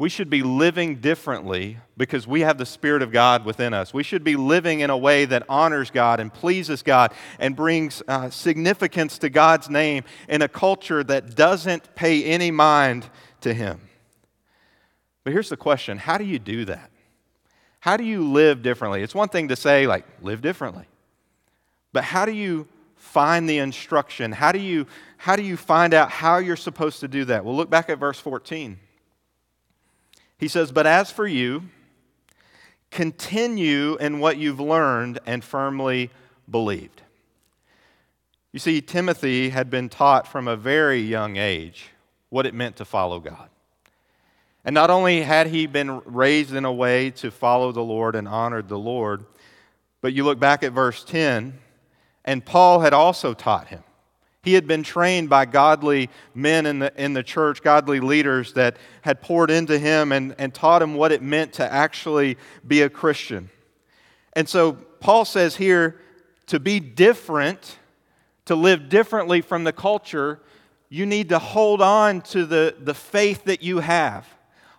We 0.00 0.08
should 0.08 0.30
be 0.30 0.42
living 0.42 0.96
differently 1.02 1.76
because 1.98 2.26
we 2.26 2.40
have 2.40 2.56
the 2.56 2.64
Spirit 2.64 3.02
of 3.02 3.12
God 3.12 3.44
within 3.44 3.74
us. 3.74 3.92
We 3.92 4.02
should 4.02 4.24
be 4.24 4.34
living 4.34 4.80
in 4.80 4.88
a 4.88 4.96
way 4.96 5.26
that 5.26 5.42
honors 5.46 5.90
God 5.90 6.20
and 6.20 6.32
pleases 6.32 6.80
God 6.80 7.12
and 7.38 7.54
brings 7.54 8.02
uh, 8.08 8.30
significance 8.30 9.18
to 9.18 9.28
God's 9.28 9.68
name 9.68 10.04
in 10.26 10.40
a 10.40 10.48
culture 10.48 11.04
that 11.04 11.36
doesn't 11.36 11.94
pay 11.94 12.24
any 12.24 12.50
mind 12.50 13.10
to 13.42 13.52
Him. 13.52 13.78
But 15.22 15.34
here's 15.34 15.50
the 15.50 15.58
question 15.58 15.98
how 15.98 16.16
do 16.16 16.24
you 16.24 16.38
do 16.38 16.64
that? 16.64 16.90
How 17.80 17.98
do 17.98 18.04
you 18.04 18.26
live 18.26 18.62
differently? 18.62 19.02
It's 19.02 19.14
one 19.14 19.28
thing 19.28 19.48
to 19.48 19.56
say, 19.56 19.86
like, 19.86 20.06
live 20.22 20.40
differently. 20.40 20.86
But 21.92 22.04
how 22.04 22.24
do 22.24 22.32
you 22.32 22.68
find 22.96 23.46
the 23.46 23.58
instruction? 23.58 24.32
How 24.32 24.50
do 24.50 24.60
you, 24.60 24.86
how 25.18 25.36
do 25.36 25.42
you 25.42 25.58
find 25.58 25.92
out 25.92 26.10
how 26.10 26.38
you're 26.38 26.56
supposed 26.56 27.00
to 27.00 27.08
do 27.08 27.26
that? 27.26 27.44
Well, 27.44 27.54
look 27.54 27.68
back 27.68 27.90
at 27.90 27.98
verse 27.98 28.18
14. 28.18 28.78
He 30.40 30.48
says, 30.48 30.72
But 30.72 30.86
as 30.86 31.10
for 31.10 31.26
you, 31.26 31.64
continue 32.90 33.96
in 33.96 34.18
what 34.18 34.38
you've 34.38 34.58
learned 34.58 35.18
and 35.26 35.44
firmly 35.44 36.10
believed. 36.50 37.02
You 38.50 38.58
see, 38.58 38.80
Timothy 38.80 39.50
had 39.50 39.68
been 39.70 39.90
taught 39.90 40.26
from 40.26 40.48
a 40.48 40.56
very 40.56 41.00
young 41.00 41.36
age 41.36 41.90
what 42.30 42.46
it 42.46 42.54
meant 42.54 42.76
to 42.76 42.86
follow 42.86 43.20
God. 43.20 43.50
And 44.64 44.74
not 44.74 44.90
only 44.90 45.22
had 45.22 45.48
he 45.48 45.66
been 45.66 46.00
raised 46.04 46.54
in 46.54 46.64
a 46.64 46.72
way 46.72 47.10
to 47.10 47.30
follow 47.30 47.70
the 47.70 47.82
Lord 47.82 48.16
and 48.16 48.26
honored 48.26 48.68
the 48.68 48.78
Lord, 48.78 49.24
but 50.00 50.14
you 50.14 50.24
look 50.24 50.40
back 50.40 50.62
at 50.62 50.72
verse 50.72 51.04
10, 51.04 51.58
and 52.24 52.44
Paul 52.44 52.80
had 52.80 52.94
also 52.94 53.34
taught 53.34 53.68
him. 53.68 53.82
He 54.42 54.54
had 54.54 54.66
been 54.66 54.82
trained 54.82 55.28
by 55.28 55.44
godly 55.44 56.08
men 56.34 56.64
in 56.64 56.78
the, 56.78 56.92
in 56.96 57.12
the 57.12 57.22
church, 57.22 57.62
godly 57.62 58.00
leaders 58.00 58.54
that 58.54 58.78
had 59.02 59.20
poured 59.20 59.50
into 59.50 59.78
him 59.78 60.12
and, 60.12 60.34
and 60.38 60.54
taught 60.54 60.80
him 60.80 60.94
what 60.94 61.12
it 61.12 61.20
meant 61.20 61.54
to 61.54 61.72
actually 61.72 62.38
be 62.66 62.80
a 62.80 62.88
Christian. 62.88 63.50
And 64.32 64.48
so 64.48 64.72
Paul 64.72 65.24
says 65.26 65.56
here 65.56 66.00
to 66.46 66.58
be 66.58 66.80
different, 66.80 67.78
to 68.46 68.54
live 68.54 68.88
differently 68.88 69.42
from 69.42 69.64
the 69.64 69.72
culture, 69.72 70.40
you 70.88 71.04
need 71.04 71.28
to 71.28 71.38
hold 71.38 71.82
on 71.82 72.22
to 72.22 72.46
the, 72.46 72.74
the 72.80 72.94
faith 72.94 73.44
that 73.44 73.62
you 73.62 73.80
have. 73.80 74.26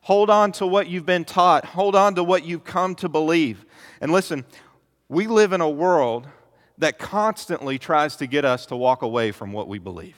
Hold 0.01 0.31
on 0.31 0.51
to 0.53 0.65
what 0.65 0.87
you've 0.87 1.05
been 1.05 1.23
taught. 1.23 1.65
Hold 1.65 1.95
on 1.95 2.15
to 2.15 2.23
what 2.23 2.43
you've 2.43 2.63
come 2.63 2.95
to 2.95 3.07
believe. 3.07 3.63
And 4.01 4.11
listen, 4.11 4.43
we 5.07 5.27
live 5.27 5.53
in 5.53 5.61
a 5.61 5.69
world 5.69 6.27
that 6.81 6.97
constantly 6.97 7.77
tries 7.77 8.15
to 8.15 8.25
get 8.25 8.43
us 8.43 8.65
to 8.65 8.75
walk 8.75 9.03
away 9.03 9.31
from 9.31 9.53
what 9.53 9.67
we 9.67 9.77
believe. 9.77 10.15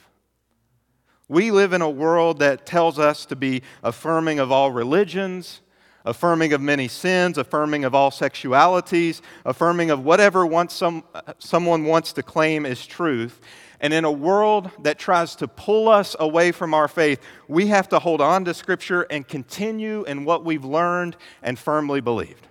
We 1.28 1.50
live 1.50 1.74
in 1.74 1.82
a 1.82 1.90
world 1.90 2.38
that 2.38 2.64
tells 2.64 2.98
us 2.98 3.26
to 3.26 3.36
be 3.36 3.62
affirming 3.82 4.38
of 4.38 4.50
all 4.50 4.72
religions, 4.72 5.60
affirming 6.06 6.54
of 6.54 6.62
many 6.62 6.88
sins, 6.88 7.36
affirming 7.36 7.84
of 7.84 7.94
all 7.94 8.10
sexualities, 8.10 9.20
affirming 9.44 9.90
of 9.90 10.04
whatever 10.04 10.46
wants 10.46 10.74
some, 10.74 11.04
someone 11.38 11.84
wants 11.84 12.14
to 12.14 12.22
claim 12.22 12.64
is 12.64 12.86
truth. 12.86 13.42
And 13.80 13.92
in 13.92 14.06
a 14.06 14.12
world 14.12 14.70
that 14.82 14.98
tries 14.98 15.36
to 15.36 15.48
pull 15.48 15.90
us 15.90 16.16
away 16.18 16.50
from 16.50 16.72
our 16.72 16.88
faith, 16.88 17.20
we 17.46 17.66
have 17.66 17.90
to 17.90 17.98
hold 17.98 18.22
on 18.22 18.46
to 18.46 18.54
Scripture 18.54 19.02
and 19.10 19.28
continue 19.28 20.04
in 20.04 20.24
what 20.24 20.46
we've 20.46 20.64
learned 20.64 21.16
and 21.42 21.58
firmly 21.58 22.00
believed 22.00 22.48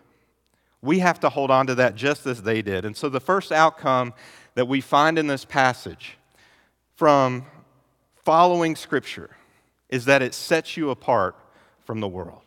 we 0.83 0.99
have 0.99 1.21
to 1.21 1.29
hold 1.29 1.49
on 1.49 1.65
to 1.67 1.75
that 1.75 1.95
just 1.95 2.27
as 2.27 2.43
they 2.43 2.61
did. 2.61 2.83
And 2.83 2.95
so, 2.95 3.07
the 3.07 3.21
first 3.21 3.51
outcome 3.51 4.13
that 4.53 4.67
we 4.67 4.81
find 4.81 5.17
in 5.17 5.25
this 5.25 5.45
passage 5.45 6.17
from 6.95 7.45
following 8.17 8.75
Scripture 8.75 9.31
is 9.89 10.05
that 10.05 10.21
it 10.21 10.33
sets 10.33 10.75
you 10.75 10.89
apart 10.89 11.35
from 11.85 12.01
the 12.01 12.07
world. 12.07 12.41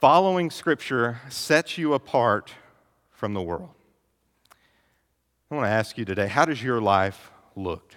Following 0.00 0.50
Scripture 0.50 1.20
sets 1.28 1.76
you 1.76 1.94
apart 1.94 2.54
from 3.10 3.34
the 3.34 3.42
world. 3.42 3.70
I 5.50 5.54
want 5.54 5.66
to 5.66 5.70
ask 5.70 5.98
you 5.98 6.04
today 6.04 6.28
how 6.28 6.44
does 6.44 6.62
your 6.62 6.80
life 6.80 7.30
look? 7.56 7.92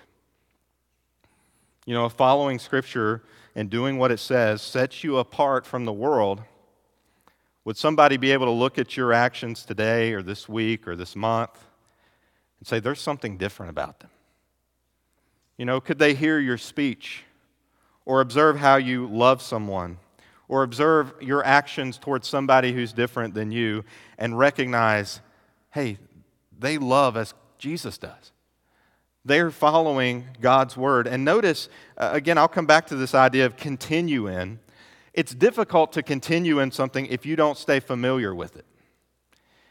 You 1.86 1.94
know, 1.94 2.10
following 2.10 2.58
Scripture 2.58 3.24
and 3.56 3.70
doing 3.70 4.00
what 4.00 4.12
it 4.12 4.20
says 4.20 4.62
sets 4.62 5.04
you 5.04 5.18
apart 5.18 5.68
from 5.68 5.86
the 5.86 5.94
world, 5.94 6.42
would 7.70 7.78
somebody 7.78 8.18
be 8.18 8.32
able 8.32 8.48
to 8.48 8.52
look 8.52 8.80
at 8.80 8.98
your 8.98 9.14
actions 9.14 9.64
today 9.64 10.12
or 10.14 10.24
this 10.24 10.50
week 10.50 10.88
or 10.88 10.96
this 10.96 11.16
month 11.16 11.52
and 12.58 12.68
say, 12.68 12.80
there's 12.80 13.00
something 13.00 13.38
different 13.38 13.70
about 13.70 14.00
them? 14.00 14.10
You 15.56 15.66
know, 15.66 15.80
could 15.80 16.00
they 16.00 16.16
hear 16.16 16.40
your 16.40 16.58
speech 16.58 17.26
or 18.06 18.22
observe 18.22 18.58
how 18.58 18.78
you 18.78 19.06
love 19.06 19.44
someone 19.44 20.00
or 20.48 20.64
observe 20.64 21.14
your 21.22 21.46
actions 21.46 22.00
towards 22.00 22.28
somebody 22.28 22.74
who's 22.74 22.92
different 22.92 23.36
than 23.36 23.52
you 23.52 23.86
and 24.18 24.36
recognize, 24.36 25.22
hey, 25.70 26.00
they 26.58 26.80
love 26.80 27.16
as 27.16 27.36
Jesus 27.60 28.00
does? 28.00 28.32
They're 29.24 29.52
following 29.52 30.26
God's 30.42 30.76
word. 30.76 31.06
And 31.06 31.24
notice, 31.24 31.70
uh, 32.00 32.10
again, 32.14 32.40
I'll 32.40 32.48
come 32.48 32.66
back 32.66 32.88
to 32.88 32.96
this 32.96 33.14
idea 33.14 33.46
of 33.46 33.58
continue 33.58 34.28
in. 34.28 34.58
It's 35.14 35.34
difficult 35.34 35.92
to 35.94 36.04
continue 36.04 36.60
in 36.60 36.72
something 36.72 37.06
if 37.08 37.26
you 37.26 37.36
don't 37.36 37.58
stay 37.58 37.80
familiar 37.80 38.34
with 38.34 38.56
it. 38.56 38.66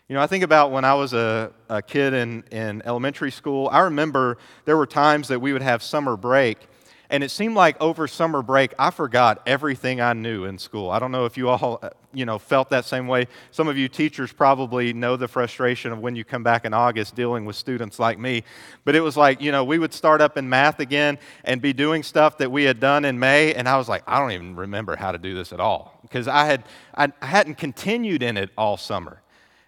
You 0.09 0.15
know, 0.15 0.23
I 0.23 0.27
think 0.27 0.45
about 0.45 0.71
when 0.71 0.85
I 0.85 0.95
was 0.95 1.13
a, 1.13 1.53
a 1.69 1.83
kid 1.83 2.15
in, 2.15 2.45
in 2.51 2.83
elementary 2.85 3.31
school. 3.31 3.69
I 3.71 3.81
remember 3.81 4.39
there 4.65 4.77
were 4.77 4.87
times 4.87 5.29
that 5.29 5.41
we 5.41 5.53
would 5.53 5.63
have 5.63 5.83
summer 5.83 6.17
break, 6.17 6.68
and 7.11 7.25
it 7.25 7.31
seemed 7.31 7.55
like 7.55 7.81
over 7.81 8.07
summer 8.07 8.43
break, 8.43 8.75
I 8.79 8.91
forgot 8.91 9.41
everything 9.47 10.01
I 10.01 10.13
knew 10.13 10.45
in 10.45 10.59
school. 10.59 10.91
I 10.91 10.99
don't 10.99 11.11
know 11.11 11.25
if 11.25 11.39
you 11.39 11.49
all, 11.49 11.79
uh, 11.83 11.91
you 12.13 12.27
know, 12.27 12.39
felt 12.39 12.69
that 12.71 12.85
same 12.85 13.07
way. 13.07 13.29
Some 13.51 13.67
of 13.67 13.79
you 13.79 13.89
teachers 13.89 14.31
probably 14.31 14.93
know 14.93 15.17
the 15.17 15.27
frustration 15.27 15.91
of 15.91 16.01
when 16.01 16.17
you 16.17 16.25
come 16.25 16.43
back 16.43 16.67
in 16.67 16.75
August 16.75 17.15
dealing 17.15 17.47
with 17.47 17.57
students 17.57 17.99
like 17.99 18.19
me. 18.19 18.45
But 18.85 18.95
it 18.95 19.01
was 19.01 19.17
like, 19.17 19.41
you 19.41 19.53
know, 19.53 19.65
we 19.65 19.79
would 19.79 19.95
start 19.95 20.21
up 20.21 20.37
in 20.37 20.49
math 20.51 20.81
again 20.81 21.19
and 21.45 21.63
be 21.63 21.73
doing 21.73 22.03
stuff 22.03 22.37
that 22.39 22.53
we 22.53 22.65
had 22.65 22.79
done 22.79 23.07
in 23.07 23.19
May, 23.19 23.55
and 23.55 23.67
I 23.67 23.79
was 23.79 23.89
like, 23.89 24.03
I 24.07 24.19
don't 24.19 24.33
even 24.33 24.55
remember 24.55 24.95
how 24.95 25.13
to 25.13 25.19
do 25.19 25.35
this 25.35 25.53
at 25.53 25.61
all 25.61 25.99
because 26.03 26.29
I 26.29 26.45
had 26.45 26.65
I 26.95 27.11
hadn't 27.23 27.55
continued 27.55 28.23
in 28.23 28.37
it 28.37 28.51
all 28.59 28.77
summer. 28.77 29.23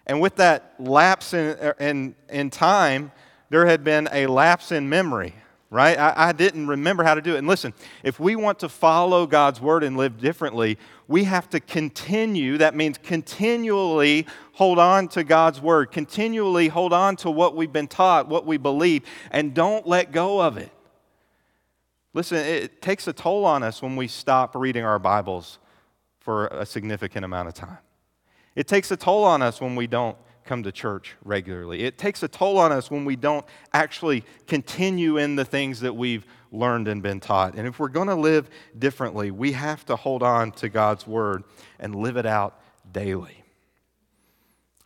And 0.05 0.21
with 0.21 0.35
that 0.35 0.75
lapse 0.79 1.33
in, 1.33 1.57
uh, 1.59 1.73
in, 1.79 2.15
in 2.29 2.49
time, 2.49 3.11
there 3.49 3.65
had 3.65 3.83
been 3.83 4.09
a 4.11 4.27
lapse 4.27 4.71
in 4.71 4.89
memory 4.89 5.35
right? 5.71 5.97
I, 5.97 6.13
I, 6.17 6.31
didn't 6.33 6.67
remember 6.67 7.01
how 7.01 7.15
to 7.15 7.21
do 7.21 7.35
it. 7.35 7.37
And 7.37 7.47
listen, 7.47 7.73
if 8.03 8.19
we 8.19 8.35
want 8.35 8.59
to 8.59 8.69
follow 8.69 9.25
God's 9.25 9.61
word 9.61 9.83
and 9.85 9.95
live 9.95 10.19
differently, 10.19 10.77
we 11.07 11.23
have 11.23 11.49
to 11.51 11.61
continue. 11.61 12.57
That 12.57 12.75
means 12.75 12.97
continually 12.97 14.27
hold 14.51 14.77
on 14.77 15.07
to 15.09 15.23
God's 15.23 15.61
word, 15.61 15.89
continually 15.91 16.67
hold 16.67 16.91
on 16.91 17.15
to 17.17 17.31
what 17.31 17.55
we've 17.55 17.71
been 17.71 17.87
taught, 17.87 18.27
what 18.27 18.45
we 18.45 18.57
believe, 18.57 19.03
and 19.31 19.53
don't 19.53 19.87
let 19.87 20.11
go 20.11 20.41
of 20.41 20.57
it. 20.57 20.71
Listen, 22.13 22.39
it 22.39 22.81
takes 22.81 23.07
a 23.07 23.13
toll 23.13 23.45
on 23.45 23.63
us 23.63 23.81
when 23.81 23.95
we 23.95 24.09
stop 24.09 24.53
reading 24.55 24.83
our 24.83 24.99
Bibles 24.99 25.57
for 26.19 26.47
a 26.47 26.65
significant 26.65 27.23
amount 27.23 27.47
of 27.47 27.53
time. 27.53 27.77
It 28.55 28.67
takes 28.67 28.91
a 28.91 28.97
toll 28.97 29.23
on 29.23 29.41
us 29.41 29.61
when 29.61 29.77
we 29.77 29.87
don't 29.87 30.17
come 30.51 30.63
to 30.63 30.71
church 30.73 31.15
regularly. 31.23 31.83
It 31.83 31.97
takes 31.97 32.23
a 32.23 32.27
toll 32.27 32.57
on 32.57 32.73
us 32.73 32.91
when 32.91 33.05
we 33.05 33.15
don't 33.15 33.45
actually 33.71 34.25
continue 34.47 35.15
in 35.15 35.37
the 35.37 35.45
things 35.45 35.79
that 35.79 35.95
we've 35.95 36.25
learned 36.51 36.89
and 36.89 37.01
been 37.01 37.21
taught. 37.21 37.55
And 37.55 37.65
if 37.65 37.79
we're 37.79 37.87
going 37.87 38.09
to 38.09 38.15
live 38.15 38.49
differently, 38.77 39.31
we 39.31 39.53
have 39.53 39.85
to 39.85 39.95
hold 39.95 40.21
on 40.21 40.51
to 40.51 40.67
God's 40.67 41.07
word 41.07 41.45
and 41.79 41.95
live 41.95 42.17
it 42.17 42.25
out 42.25 42.59
daily. 42.91 43.45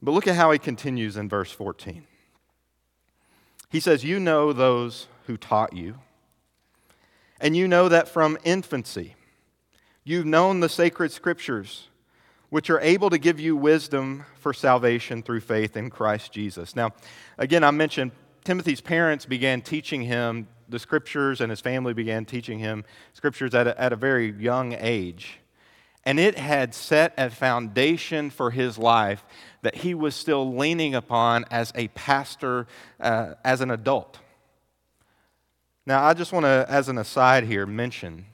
But 0.03 0.11
look 0.11 0.27
at 0.27 0.35
how 0.35 0.51
he 0.51 0.59
continues 0.59 1.17
in 1.17 1.29
verse 1.29 1.51
14. 1.51 2.05
He 3.71 3.79
says, 3.79 4.03
You 4.03 4.19
know 4.19 4.53
those 4.53 5.07
who 5.25 5.35
taught 5.35 5.73
you, 5.73 5.95
and 7.41 7.57
you 7.57 7.67
know 7.67 7.89
that 7.89 8.07
from 8.07 8.37
infancy 8.43 9.15
you've 10.03 10.27
known 10.27 10.59
the 10.59 10.69
sacred 10.69 11.11
scriptures 11.11 11.87
which 12.55 12.69
are 12.69 12.79
able 12.79 13.09
to 13.09 13.17
give 13.17 13.37
you 13.37 13.53
wisdom 13.53 14.23
for 14.39 14.53
salvation 14.53 15.21
through 15.21 15.41
faith 15.41 15.75
in 15.75 15.89
Christ 15.89 16.31
Jesus. 16.31 16.73
Now, 16.73 16.91
again, 17.37 17.65
I 17.65 17.71
mentioned 17.71 18.13
Timothy's 18.45 18.79
parents 18.79 19.25
began 19.25 19.61
teaching 19.61 20.03
him 20.03 20.47
the 20.69 20.79
scriptures, 20.79 21.41
and 21.41 21.49
his 21.49 21.59
family 21.59 21.93
began 21.93 22.23
teaching 22.23 22.59
him 22.59 22.85
scriptures 23.11 23.53
at 23.53 23.67
a, 23.67 23.81
at 23.81 23.91
a 23.91 23.97
very 23.97 24.31
young 24.31 24.71
age. 24.71 25.39
And 26.05 26.17
it 26.17 26.39
had 26.39 26.73
set 26.73 27.13
a 27.17 27.29
foundation 27.29 28.29
for 28.29 28.51
his 28.51 28.77
life 28.77 29.25
that 29.61 29.75
he 29.75 29.93
was 29.93 30.15
still 30.15 30.55
leaning 30.55 30.95
upon 30.95 31.43
as 31.51 31.73
a 31.75 31.89
pastor, 31.89 32.67
uh, 33.01 33.33
as 33.43 33.59
an 33.59 33.69
adult. 33.69 34.19
Now, 35.85 36.05
I 36.05 36.13
just 36.13 36.31
want 36.31 36.45
to, 36.45 36.65
as 36.69 36.87
an 36.87 36.97
aside 36.97 37.43
here, 37.43 37.65
mention 37.65 38.27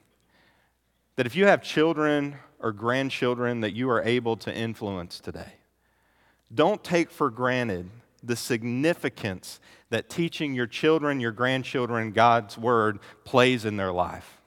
that 1.16 1.26
if 1.26 1.36
you 1.36 1.48
have 1.48 1.64
children 1.64 2.36
or 2.62 2.72
grandchildren 2.72 3.62
that 3.62 3.74
you 3.74 3.90
are 3.90 4.02
able 4.04 4.38
to 4.38 4.56
influence 4.56 5.20
today. 5.20 5.54
Don't 6.54 6.84
take 6.84 7.10
for 7.10 7.30
granted 7.30 7.90
the 8.24 8.36
significance 8.36 9.60
that 9.90 10.10
teaching 10.10 10.54
your 10.54 10.68
children, 10.68 11.20
your 11.20 11.32
grandchildren 11.32 12.12
God's 12.12 12.58
word 12.58 13.00
plays 13.26 13.66
in 13.66 13.78
their 13.78 13.92
life. 13.92 14.38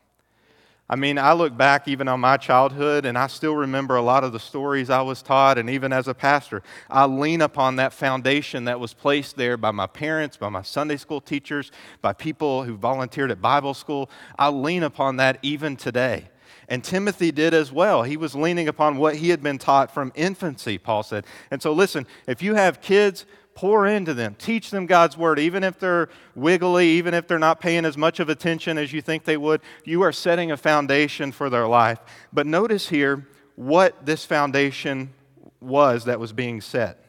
I 0.88 0.96
mean, 0.96 1.18
I 1.18 1.32
look 1.32 1.56
back 1.56 1.88
even 1.88 2.08
on 2.08 2.20
my 2.20 2.36
childhood 2.36 3.06
and 3.06 3.16
I 3.16 3.26
still 3.26 3.56
remember 3.56 3.96
a 3.96 4.02
lot 4.02 4.22
of 4.22 4.32
the 4.32 4.38
stories 4.38 4.90
I 4.90 5.00
was 5.00 5.22
taught, 5.22 5.56
and 5.56 5.70
even 5.70 5.94
as 5.94 6.08
a 6.08 6.14
pastor, 6.14 6.62
I 6.90 7.06
lean 7.06 7.40
upon 7.40 7.76
that 7.76 7.94
foundation 7.94 8.66
that 8.66 8.78
was 8.78 8.92
placed 8.92 9.36
there 9.36 9.56
by 9.56 9.70
my 9.70 9.86
parents, 9.86 10.36
by 10.36 10.50
my 10.50 10.60
Sunday 10.60 10.98
school 10.98 11.22
teachers, 11.22 11.72
by 12.02 12.12
people 12.12 12.64
who 12.64 12.76
volunteered 12.76 13.30
at 13.30 13.40
Bible 13.40 13.72
school. 13.72 14.10
I 14.38 14.50
lean 14.50 14.82
upon 14.82 15.16
that 15.16 15.38
even 15.40 15.76
today. 15.76 16.28
And 16.68 16.82
Timothy 16.82 17.30
did 17.30 17.54
as 17.54 17.72
well. 17.72 18.02
He 18.02 18.16
was 18.16 18.34
leaning 18.34 18.68
upon 18.68 18.96
what 18.96 19.16
he 19.16 19.30
had 19.30 19.42
been 19.42 19.58
taught 19.58 19.92
from 19.92 20.12
infancy, 20.14 20.78
Paul 20.78 21.02
said. 21.02 21.26
And 21.50 21.60
so, 21.60 21.72
listen, 21.72 22.06
if 22.26 22.42
you 22.42 22.54
have 22.54 22.80
kids, 22.80 23.26
pour 23.54 23.86
into 23.86 24.12
them. 24.14 24.34
Teach 24.34 24.70
them 24.70 24.86
God's 24.86 25.16
word. 25.16 25.38
Even 25.38 25.64
if 25.64 25.78
they're 25.78 26.08
wiggly, 26.34 26.88
even 26.88 27.14
if 27.14 27.26
they're 27.26 27.38
not 27.38 27.60
paying 27.60 27.84
as 27.84 27.96
much 27.96 28.20
of 28.20 28.28
attention 28.28 28.78
as 28.78 28.92
you 28.92 29.00
think 29.00 29.24
they 29.24 29.36
would, 29.36 29.60
you 29.84 30.02
are 30.02 30.12
setting 30.12 30.50
a 30.50 30.56
foundation 30.56 31.32
for 31.32 31.48
their 31.48 31.66
life. 31.66 31.98
But 32.32 32.46
notice 32.46 32.88
here 32.88 33.26
what 33.56 34.04
this 34.04 34.24
foundation 34.24 35.14
was 35.60 36.04
that 36.04 36.20
was 36.20 36.32
being 36.32 36.60
set. 36.60 37.00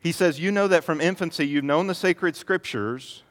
He 0.00 0.12
says, 0.12 0.40
You 0.40 0.50
know 0.50 0.68
that 0.68 0.84
from 0.84 1.00
infancy 1.00 1.46
you've 1.46 1.64
known 1.64 1.86
the 1.86 1.94
sacred 1.94 2.36
scriptures 2.36 3.22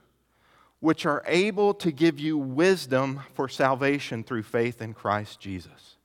which 0.79 1.05
are 1.05 1.23
able 1.27 1.73
to 1.73 1.91
give 1.91 2.19
you 2.19 2.37
wisdom 2.37 3.21
for 3.33 3.49
salvation 3.49 4.23
through 4.23 4.43
faith 4.43 4.81
in 4.81 4.93
Christ 4.93 5.39
Jesus. 5.39 5.97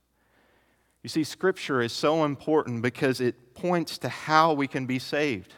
You 1.03 1.09
see, 1.09 1.23
Scripture 1.23 1.81
is 1.81 1.93
so 1.93 2.25
important 2.25 2.83
because 2.83 3.21
it 3.21 3.55
points 3.55 3.99
to 3.99 4.09
how 4.09 4.53
we 4.53 4.67
can 4.67 4.87
be 4.87 4.99
saved. 4.99 5.55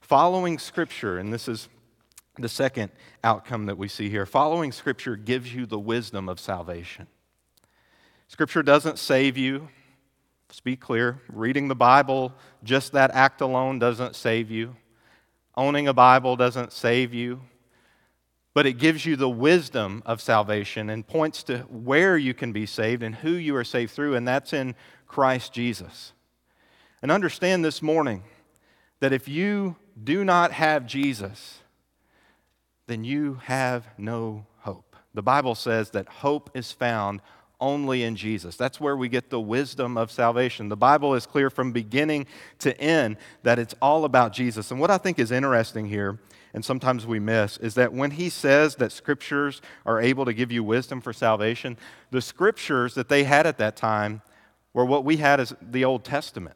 Following 0.00 0.58
Scripture, 0.58 1.18
and 1.18 1.32
this 1.32 1.48
is 1.48 1.68
the 2.38 2.48
second 2.48 2.90
outcome 3.22 3.66
that 3.66 3.76
we 3.76 3.88
see 3.88 4.08
here, 4.08 4.26
following 4.26 4.72
Scripture 4.72 5.16
gives 5.16 5.52
you 5.52 5.66
the 5.66 5.78
wisdom 5.78 6.28
of 6.28 6.40
salvation. 6.40 7.08
Scripture 8.28 8.62
doesn't 8.62 8.98
save 8.98 9.36
you. 9.36 9.68
Let's 10.48 10.60
be 10.60 10.76
clear. 10.76 11.20
Reading 11.28 11.68
the 11.68 11.74
Bible, 11.74 12.32
just 12.62 12.92
that 12.92 13.10
act 13.10 13.40
alone 13.40 13.78
doesn't 13.78 14.16
save 14.16 14.50
you. 14.50 14.76
Owning 15.56 15.88
a 15.88 15.92
Bible 15.92 16.36
doesn't 16.36 16.72
save 16.72 17.12
you 17.12 17.40
but 18.54 18.66
it 18.66 18.78
gives 18.78 19.04
you 19.04 19.16
the 19.16 19.28
wisdom 19.28 20.02
of 20.06 20.20
salvation 20.20 20.88
and 20.88 21.06
points 21.06 21.42
to 21.42 21.58
where 21.62 22.16
you 22.16 22.32
can 22.32 22.52
be 22.52 22.64
saved 22.64 23.02
and 23.02 23.16
who 23.16 23.32
you 23.32 23.54
are 23.56 23.64
saved 23.64 23.92
through, 23.92 24.14
and 24.14 24.26
that's 24.26 24.52
in 24.52 24.76
Christ 25.08 25.52
Jesus. 25.52 26.12
And 27.02 27.10
understand 27.10 27.64
this 27.64 27.82
morning 27.82 28.22
that 29.00 29.12
if 29.12 29.28
you 29.28 29.76
do 30.02 30.24
not 30.24 30.52
have 30.52 30.86
Jesus, 30.86 31.58
then 32.86 33.04
you 33.04 33.40
have 33.44 33.86
no 33.98 34.46
hope. 34.60 34.96
The 35.14 35.22
Bible 35.22 35.54
says 35.54 35.90
that 35.90 36.08
hope 36.08 36.50
is 36.54 36.72
found 36.72 37.20
only 37.60 38.02
in 38.02 38.14
Jesus. 38.16 38.56
That's 38.56 38.80
where 38.80 38.96
we 38.96 39.08
get 39.08 39.30
the 39.30 39.40
wisdom 39.40 39.96
of 39.96 40.10
salvation. 40.10 40.68
The 40.68 40.76
Bible 40.76 41.14
is 41.14 41.26
clear 41.26 41.50
from 41.50 41.72
beginning 41.72 42.26
to 42.60 42.78
end 42.80 43.16
that 43.42 43.58
it's 43.58 43.74
all 43.80 44.04
about 44.04 44.32
Jesus. 44.32 44.70
And 44.70 44.80
what 44.80 44.90
I 44.90 44.98
think 44.98 45.18
is 45.18 45.30
interesting 45.30 45.86
here 45.86 46.18
and 46.54 46.64
sometimes 46.64 47.04
we 47.04 47.18
miss 47.18 47.58
is 47.58 47.74
that 47.74 47.92
when 47.92 48.12
he 48.12 48.30
says 48.30 48.76
that 48.76 48.92
scriptures 48.92 49.60
are 49.84 50.00
able 50.00 50.24
to 50.24 50.32
give 50.32 50.52
you 50.52 50.62
wisdom 50.62 51.00
for 51.00 51.12
salvation, 51.12 51.76
the 52.12 52.22
scriptures 52.22 52.94
that 52.94 53.08
they 53.08 53.24
had 53.24 53.44
at 53.44 53.58
that 53.58 53.76
time 53.76 54.22
were 54.72 54.84
what 54.84 55.04
we 55.04 55.16
had 55.16 55.40
as 55.40 55.52
the 55.60 55.84
Old 55.84 56.04
Testament. 56.04 56.54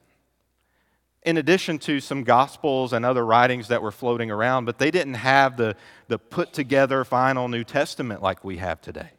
In 1.24 1.36
addition 1.36 1.78
to 1.80 1.98
some 1.98 2.22
gospels 2.22 2.92
and 2.92 3.04
other 3.04 3.26
writings 3.26 3.68
that 3.68 3.82
were 3.82 3.90
floating 3.90 4.30
around, 4.30 4.64
but 4.64 4.78
they 4.78 4.92
didn't 4.92 5.14
have 5.14 5.56
the, 5.56 5.74
the 6.06 6.18
put 6.18 6.52
together 6.52 7.04
final 7.04 7.48
New 7.48 7.64
Testament 7.64 8.22
like 8.22 8.44
we 8.44 8.58
have 8.58 8.80
today. 8.80 9.10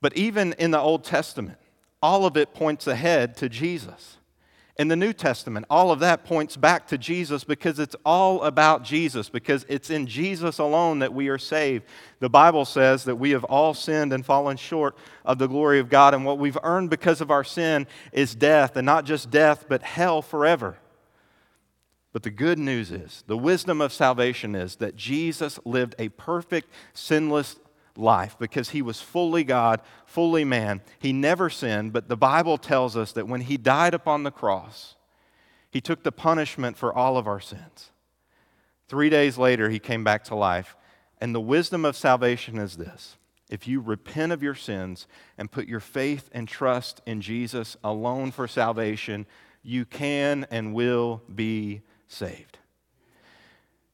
But 0.00 0.16
even 0.16 0.54
in 0.54 0.72
the 0.72 0.80
Old 0.80 1.04
Testament, 1.04 1.58
all 2.02 2.26
of 2.26 2.36
it 2.36 2.52
points 2.52 2.88
ahead 2.88 3.36
to 3.38 3.48
Jesus. 3.48 4.17
In 4.78 4.88
the 4.88 4.96
New 4.96 5.12
Testament. 5.12 5.66
All 5.68 5.90
of 5.90 5.98
that 6.00 6.24
points 6.24 6.56
back 6.56 6.86
to 6.88 6.98
Jesus 6.98 7.42
because 7.42 7.78
it's 7.80 7.96
all 8.04 8.42
about 8.42 8.84
Jesus, 8.84 9.28
because 9.28 9.66
it's 9.68 9.90
in 9.90 10.06
Jesus 10.06 10.58
alone 10.58 11.00
that 11.00 11.12
we 11.12 11.28
are 11.28 11.38
saved. 11.38 11.84
The 12.20 12.30
Bible 12.30 12.64
says 12.64 13.04
that 13.04 13.16
we 13.16 13.30
have 13.30 13.44
all 13.44 13.74
sinned 13.74 14.12
and 14.12 14.24
fallen 14.24 14.56
short 14.56 14.96
of 15.24 15.38
the 15.38 15.48
glory 15.48 15.80
of 15.80 15.88
God, 15.88 16.14
and 16.14 16.24
what 16.24 16.38
we've 16.38 16.58
earned 16.62 16.90
because 16.90 17.20
of 17.20 17.30
our 17.30 17.44
sin 17.44 17.86
is 18.12 18.34
death, 18.34 18.76
and 18.76 18.86
not 18.86 19.04
just 19.04 19.30
death, 19.30 19.66
but 19.68 19.82
hell 19.82 20.22
forever. 20.22 20.78
But 22.12 22.22
the 22.22 22.30
good 22.30 22.58
news 22.58 22.90
is, 22.90 23.24
the 23.26 23.36
wisdom 23.36 23.80
of 23.80 23.92
salvation 23.92 24.54
is 24.54 24.76
that 24.76 24.96
Jesus 24.96 25.58
lived 25.64 25.94
a 25.98 26.08
perfect, 26.10 26.70
sinless 26.94 27.56
life 27.98 28.36
because 28.38 28.70
he 28.70 28.82
was 28.82 29.00
fully 29.00 29.44
God, 29.44 29.80
fully 30.06 30.44
man. 30.44 30.80
He 30.98 31.12
never 31.12 31.50
sinned, 31.50 31.92
but 31.92 32.08
the 32.08 32.16
Bible 32.16 32.58
tells 32.58 32.96
us 32.96 33.12
that 33.12 33.28
when 33.28 33.42
he 33.42 33.56
died 33.56 33.94
upon 33.94 34.22
the 34.22 34.30
cross, 34.30 34.96
he 35.70 35.80
took 35.80 36.02
the 36.02 36.12
punishment 36.12 36.76
for 36.76 36.92
all 36.92 37.18
of 37.18 37.26
our 37.26 37.40
sins. 37.40 37.90
Three 38.88 39.10
days 39.10 39.36
later, 39.36 39.68
he 39.68 39.78
came 39.78 40.02
back 40.02 40.24
to 40.24 40.34
life. 40.34 40.76
And 41.20 41.34
the 41.34 41.40
wisdom 41.40 41.84
of 41.84 41.96
salvation 41.96 42.58
is 42.58 42.76
this 42.76 43.16
if 43.50 43.66
you 43.66 43.80
repent 43.80 44.32
of 44.32 44.42
your 44.42 44.54
sins 44.54 45.06
and 45.36 45.50
put 45.50 45.66
your 45.66 45.80
faith 45.80 46.28
and 46.32 46.46
trust 46.46 47.00
in 47.06 47.20
Jesus 47.20 47.76
alone 47.82 48.30
for 48.30 48.46
salvation, 48.46 49.26
you 49.62 49.84
can 49.84 50.46
and 50.50 50.74
will 50.74 51.22
be 51.34 51.82
saved. 52.06 52.58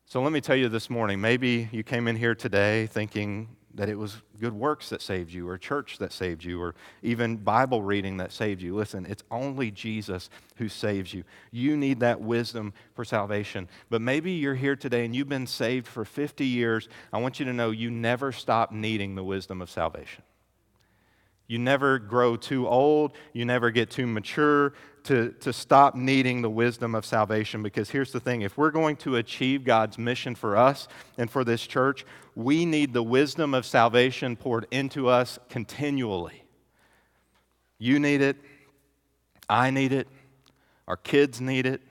So 0.07 0.23
let 0.23 0.33
me 0.33 0.41
tell 0.41 0.57
you 0.57 0.69
this 0.69 0.91
morning 0.91 1.21
maybe 1.21 1.69
you 1.73 1.83
came 1.83 2.07
in 2.07 2.17
here 2.17 2.35
today 2.35 2.87
thinking, 2.87 3.54
that 3.75 3.89
it 3.89 3.99
was 3.99 4.23
good 4.41 4.53
works 4.53 4.89
that 4.91 5.03
saved 5.03 5.33
you, 5.33 5.49
or 5.49 5.59
church 5.59 5.99
that 5.99 6.13
saved 6.13 6.45
you, 6.45 6.61
or 6.61 6.75
even 7.03 7.37
Bible 7.37 7.83
reading 7.83 8.19
that 8.19 8.33
saved 8.33 8.63
you. 8.63 8.75
Listen, 8.75 9.07
it's 9.07 9.25
only 9.31 9.71
Jesus 9.71 10.31
who 10.57 10.69
saves 10.69 11.13
you. 11.13 11.25
You 11.51 11.77
need 11.77 12.01
that 12.01 12.21
wisdom 12.21 12.73
for 12.95 13.05
salvation. 13.05 13.69
But 13.91 14.01
maybe 14.01 14.33
you're 14.33 14.55
here 14.55 14.77
today 14.77 15.05
and 15.05 15.15
you've 15.15 15.29
been 15.29 15.47
saved 15.47 15.87
for 15.87 16.05
50 16.05 16.47
years. 16.47 16.89
I 17.13 17.19
want 17.19 17.41
you 17.41 17.47
to 17.47 17.53
know 17.53 17.71
you 17.71 17.91
never 17.91 18.33
stop 18.33 18.73
needing 18.73 19.15
the 19.15 19.25
wisdom 19.25 19.61
of 19.61 19.71
salvation. 19.71 20.23
You 21.47 21.59
never 21.59 21.99
grow 21.99 22.37
too 22.37 22.67
old, 22.67 23.13
you 23.33 23.45
never 23.45 23.71
get 23.71 23.91
too 23.91 24.07
mature 24.07 24.73
to, 25.05 25.33
to 25.41 25.53
stop 25.53 25.95
needing 25.95 26.41
the 26.41 26.49
wisdom 26.49 26.95
of 26.95 27.05
salvation. 27.05 27.63
Because 27.63 27.91
here's 27.91 28.13
the 28.13 28.21
thing 28.21 28.43
if 28.43 28.57
we're 28.57 28.71
going 28.71 28.97
to 28.97 29.17
achieve 29.17 29.65
God's 29.65 29.99
mission 29.99 30.35
for 30.35 30.57
us 30.57 30.89
and 31.19 31.31
for 31.31 31.45
this 31.45 31.67
church, 31.67 32.07
we 32.35 32.65
need 32.65 32.93
the 32.93 33.03
wisdom 33.03 33.55
of 33.55 33.67
salvation 33.67 34.37
poured 34.37 34.67
into 34.71 35.09
us 35.09 35.39
continually. 35.49 36.45
You 37.79 37.99
need 37.99 38.23
it, 38.23 38.37
I 39.49 39.71
need 39.71 39.93
it, 39.93 40.09
our 40.89 40.97
kids 40.97 41.41
need 41.41 41.67
it, 41.67 41.83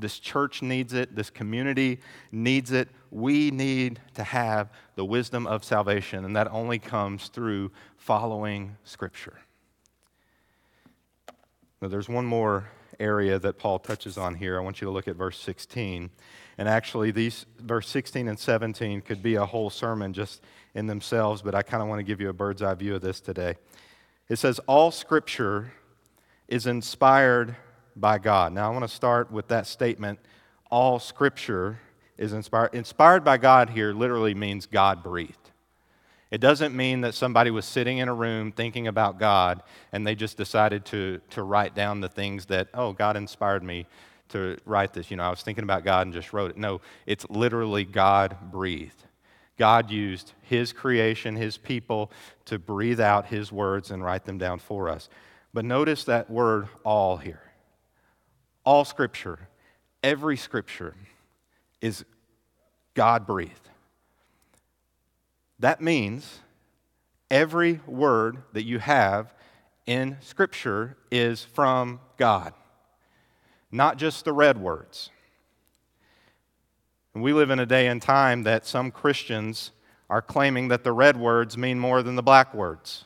this 0.00 0.18
church 0.18 0.62
needs 0.62 0.92
it, 0.92 1.14
this 1.14 1.30
community 1.30 2.00
needs 2.32 2.72
it. 2.72 2.88
We 3.10 3.50
need 3.50 4.00
to 4.14 4.24
have 4.24 4.70
the 4.94 5.04
wisdom 5.04 5.46
of 5.46 5.64
salvation, 5.64 6.24
and 6.24 6.34
that 6.36 6.50
only 6.50 6.78
comes 6.78 7.28
through 7.28 7.70
following 7.96 8.76
Scripture. 8.84 9.38
Now, 11.80 11.88
there's 11.88 12.08
one 12.08 12.26
more 12.26 12.68
area 12.98 13.38
that 13.38 13.58
Paul 13.58 13.78
touches 13.78 14.18
on 14.18 14.34
here. 14.34 14.58
I 14.58 14.62
want 14.62 14.80
you 14.80 14.84
to 14.84 14.90
look 14.90 15.08
at 15.08 15.16
verse 15.16 15.40
16. 15.40 16.10
And 16.58 16.68
actually, 16.68 17.10
these 17.10 17.46
verse 17.58 17.88
16 17.88 18.28
and 18.28 18.38
17 18.38 19.00
could 19.00 19.22
be 19.22 19.36
a 19.36 19.46
whole 19.46 19.70
sermon 19.70 20.12
just 20.12 20.42
in 20.74 20.86
themselves, 20.86 21.40
but 21.40 21.54
I 21.54 21.62
kind 21.62 21.82
of 21.82 21.88
want 21.88 22.00
to 22.00 22.02
give 22.02 22.20
you 22.20 22.28
a 22.28 22.34
bird's 22.34 22.62
eye 22.62 22.74
view 22.74 22.94
of 22.94 23.00
this 23.00 23.20
today. 23.20 23.56
It 24.28 24.36
says, 24.36 24.58
All 24.66 24.90
scripture 24.90 25.72
is 26.48 26.66
inspired 26.66 27.56
by 28.00 28.18
God. 28.18 28.52
Now, 28.52 28.68
I 28.68 28.72
want 28.72 28.88
to 28.88 28.94
start 28.94 29.30
with 29.30 29.48
that 29.48 29.66
statement 29.66 30.18
all 30.70 30.98
scripture 30.98 31.78
is 32.16 32.32
inspired. 32.32 32.74
Inspired 32.74 33.24
by 33.24 33.36
God 33.38 33.70
here 33.70 33.92
literally 33.92 34.34
means 34.34 34.66
God 34.66 35.02
breathed. 35.02 35.36
It 36.30 36.40
doesn't 36.40 36.76
mean 36.76 37.00
that 37.00 37.14
somebody 37.14 37.50
was 37.50 37.64
sitting 37.64 37.98
in 37.98 38.08
a 38.08 38.14
room 38.14 38.52
thinking 38.52 38.86
about 38.86 39.18
God 39.18 39.62
and 39.92 40.06
they 40.06 40.14
just 40.14 40.36
decided 40.36 40.84
to, 40.86 41.20
to 41.30 41.42
write 41.42 41.74
down 41.74 42.00
the 42.00 42.08
things 42.08 42.46
that, 42.46 42.68
oh, 42.72 42.92
God 42.92 43.16
inspired 43.16 43.64
me 43.64 43.86
to 44.28 44.56
write 44.64 44.92
this. 44.92 45.10
You 45.10 45.16
know, 45.16 45.24
I 45.24 45.30
was 45.30 45.42
thinking 45.42 45.64
about 45.64 45.84
God 45.84 46.06
and 46.06 46.14
just 46.14 46.32
wrote 46.32 46.52
it. 46.52 46.56
No, 46.56 46.80
it's 47.04 47.28
literally 47.28 47.84
God 47.84 48.36
breathed. 48.52 49.02
God 49.58 49.90
used 49.90 50.32
His 50.42 50.72
creation, 50.72 51.34
His 51.34 51.58
people, 51.58 52.12
to 52.44 52.60
breathe 52.60 53.00
out 53.00 53.26
His 53.26 53.50
words 53.50 53.90
and 53.90 54.04
write 54.04 54.24
them 54.24 54.38
down 54.38 54.60
for 54.60 54.88
us. 54.88 55.08
But 55.52 55.64
notice 55.64 56.04
that 56.04 56.30
word 56.30 56.68
all 56.84 57.16
here. 57.16 57.49
All 58.64 58.84
scripture, 58.84 59.48
every 60.02 60.36
scripture 60.36 60.94
is 61.80 62.04
God 62.94 63.26
breathed. 63.26 63.68
That 65.58 65.80
means 65.80 66.40
every 67.30 67.80
word 67.86 68.38
that 68.52 68.64
you 68.64 68.78
have 68.78 69.32
in 69.86 70.16
Scripture 70.20 70.96
is 71.10 71.44
from 71.44 72.00
God, 72.16 72.54
not 73.70 73.96
just 73.96 74.24
the 74.24 74.32
red 74.32 74.58
words. 74.58 75.10
We 77.14 77.32
live 77.32 77.50
in 77.50 77.58
a 77.58 77.66
day 77.66 77.88
and 77.88 78.00
time 78.00 78.44
that 78.44 78.66
some 78.66 78.90
Christians 78.90 79.72
are 80.08 80.22
claiming 80.22 80.68
that 80.68 80.84
the 80.84 80.92
red 80.92 81.16
words 81.16 81.58
mean 81.58 81.78
more 81.78 82.02
than 82.02 82.16
the 82.16 82.22
black 82.22 82.54
words. 82.54 83.04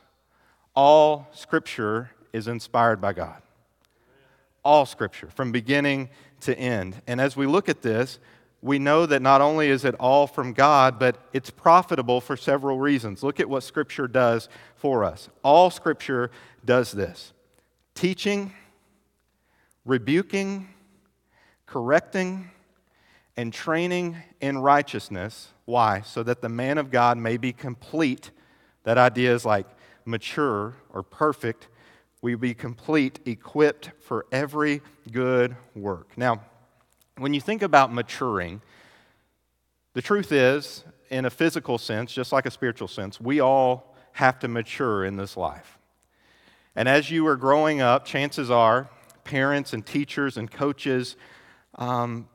All 0.74 1.26
Scripture 1.32 2.10
is 2.32 2.46
inspired 2.46 3.00
by 3.00 3.14
God. 3.14 3.43
All 4.64 4.86
Scripture, 4.86 5.28
from 5.34 5.52
beginning 5.52 6.08
to 6.40 6.58
end. 6.58 7.00
And 7.06 7.20
as 7.20 7.36
we 7.36 7.46
look 7.46 7.68
at 7.68 7.82
this, 7.82 8.18
we 8.62 8.78
know 8.78 9.04
that 9.04 9.20
not 9.20 9.42
only 9.42 9.68
is 9.68 9.84
it 9.84 9.94
all 9.96 10.26
from 10.26 10.54
God, 10.54 10.98
but 10.98 11.18
it's 11.34 11.50
profitable 11.50 12.22
for 12.22 12.34
several 12.34 12.78
reasons. 12.78 13.22
Look 13.22 13.38
at 13.38 13.48
what 13.48 13.62
Scripture 13.62 14.08
does 14.08 14.48
for 14.76 15.04
us. 15.04 15.28
All 15.42 15.70
Scripture 15.70 16.30
does 16.64 16.92
this 16.92 17.34
teaching, 17.94 18.52
rebuking, 19.84 20.68
correcting, 21.66 22.50
and 23.36 23.52
training 23.52 24.16
in 24.40 24.58
righteousness. 24.58 25.52
Why? 25.66 26.00
So 26.00 26.22
that 26.22 26.40
the 26.40 26.48
man 26.48 26.78
of 26.78 26.90
God 26.90 27.18
may 27.18 27.36
be 27.36 27.52
complete. 27.52 28.30
That 28.84 28.96
idea 28.96 29.34
is 29.34 29.44
like 29.44 29.66
mature 30.04 30.74
or 30.90 31.02
perfect. 31.02 31.68
We 32.24 32.36
be 32.36 32.54
complete, 32.54 33.20
equipped 33.26 33.90
for 34.00 34.24
every 34.32 34.80
good 35.12 35.56
work. 35.74 36.16
Now, 36.16 36.40
when 37.18 37.34
you 37.34 37.40
think 37.42 37.60
about 37.60 37.92
maturing, 37.92 38.62
the 39.92 40.00
truth 40.00 40.32
is, 40.32 40.84
in 41.10 41.26
a 41.26 41.30
physical 41.30 41.76
sense, 41.76 42.14
just 42.14 42.32
like 42.32 42.46
a 42.46 42.50
spiritual 42.50 42.88
sense, 42.88 43.20
we 43.20 43.40
all 43.40 43.94
have 44.12 44.38
to 44.38 44.48
mature 44.48 45.04
in 45.04 45.18
this 45.18 45.36
life. 45.36 45.76
And 46.74 46.88
as 46.88 47.10
you 47.10 47.26
are 47.26 47.36
growing 47.36 47.82
up, 47.82 48.06
chances 48.06 48.50
are 48.50 48.88
parents 49.24 49.74
and 49.74 49.84
teachers 49.84 50.38
and 50.38 50.50
coaches 50.50 51.16
um, 51.74 52.26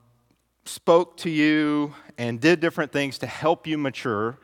spoke 0.65 1.17
to 1.17 1.31
you 1.31 1.95
and 2.15 2.39
did 2.39 2.59
different 2.59 2.91
things 2.91 3.17
to 3.17 3.25
help 3.25 3.65
you 3.65 3.75
mature. 3.75 4.37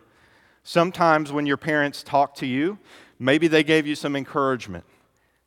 Sometimes 0.63 1.31
when 1.31 1.45
your 1.45 1.57
parents 1.57 2.01
talked 2.01 2.39
to 2.39 2.47
you, 2.47 2.79
maybe 3.19 3.47
they 3.47 3.63
gave 3.63 3.85
you 3.85 3.93
some 3.93 4.15
encouragement 4.15 4.85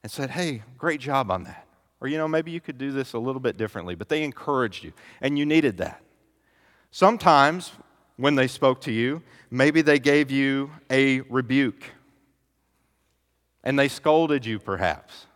and 0.08 0.12
said, 0.14 0.30
Hey, 0.30 0.62
great 0.78 1.00
job 1.00 1.30
on 1.30 1.44
that. 1.44 1.66
Or, 2.00 2.08
you 2.08 2.16
know, 2.16 2.26
maybe 2.26 2.50
you 2.50 2.62
could 2.62 2.78
do 2.78 2.92
this 2.92 3.12
a 3.12 3.18
little 3.18 3.42
bit 3.42 3.58
differently, 3.58 3.94
but 3.94 4.08
they 4.08 4.22
encouraged 4.22 4.82
you, 4.82 4.94
and 5.20 5.38
you 5.38 5.44
needed 5.44 5.76
that. 5.78 6.00
Sometimes, 6.90 7.72
when 8.16 8.34
they 8.34 8.46
spoke 8.46 8.80
to 8.82 8.90
you, 8.90 9.22
maybe 9.50 9.82
they 9.82 9.98
gave 9.98 10.30
you 10.30 10.70
a 10.90 11.20
rebuke, 11.28 11.84
and 13.62 13.78
they 13.78 13.88
scolded 13.88 14.46
you, 14.46 14.58
perhaps. 14.58 15.26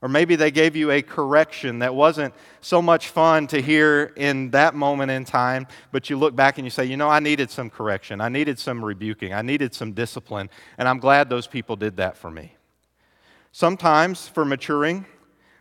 Or 0.00 0.06
maybe 0.06 0.36
they 0.36 0.52
gave 0.52 0.76
you 0.76 0.92
a 0.92 1.02
correction 1.02 1.80
that 1.80 1.92
wasn't 1.92 2.34
so 2.60 2.80
much 2.80 3.08
fun 3.08 3.48
to 3.48 3.60
hear 3.60 4.12
in 4.14 4.52
that 4.52 4.76
moment 4.76 5.10
in 5.10 5.24
time, 5.24 5.66
but 5.90 6.08
you 6.08 6.16
look 6.16 6.36
back 6.36 6.58
and 6.58 6.64
you 6.64 6.70
say, 6.70 6.84
you 6.84 6.96
know, 6.96 7.08
I 7.08 7.18
needed 7.18 7.50
some 7.50 7.68
correction. 7.68 8.20
I 8.20 8.28
needed 8.28 8.60
some 8.60 8.84
rebuking. 8.84 9.32
I 9.32 9.42
needed 9.42 9.74
some 9.74 9.92
discipline. 9.92 10.50
And 10.78 10.86
I'm 10.86 11.00
glad 11.00 11.28
those 11.28 11.48
people 11.48 11.74
did 11.74 11.96
that 11.96 12.16
for 12.16 12.30
me. 12.30 12.54
Sometimes, 13.56 14.26
for 14.26 14.44
maturing, 14.44 15.06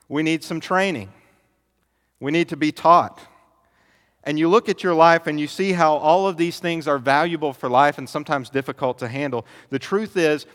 we 0.10 0.24
need 0.24 0.44
some 0.44 0.60
training. 0.60 1.14
We 2.20 2.32
need 2.32 2.50
to 2.50 2.58
be 2.58 2.72
taught. 2.72 3.20
And 4.24 4.40
you 4.40 4.50
look 4.50 4.68
at 4.68 4.82
your 4.82 4.96
life 4.96 5.28
and 5.28 5.40
you 5.40 5.46
see 5.46 5.74
how 5.74 5.98
all 5.98 6.28
of 6.28 6.36
these 6.36 6.60
things 6.60 6.88
are 6.88 6.98
valuable 6.98 7.54
for 7.54 7.70
life 7.70 8.00
and 8.00 8.10
sometimes 8.10 8.50
difficult 8.50 8.98
to 8.98 9.08
handle. 9.08 9.46
The 9.70 9.78
truth 9.78 10.18
is, 10.18 10.48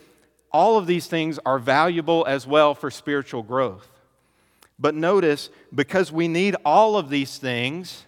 all 0.51 0.79
of 0.79 0.89
these 0.89 1.07
things 1.07 1.39
are 1.47 1.61
valuable 1.61 2.25
as 2.27 2.45
well 2.45 2.75
for 2.75 2.91
spiritual 2.91 3.45
growth. 3.45 3.89
But 4.77 4.97
notice, 4.97 5.49
because 5.73 6.11
we 6.11 6.27
need 6.27 6.57
all 6.65 6.97
of 6.97 7.09
these 7.09 7.39
things, 7.39 8.05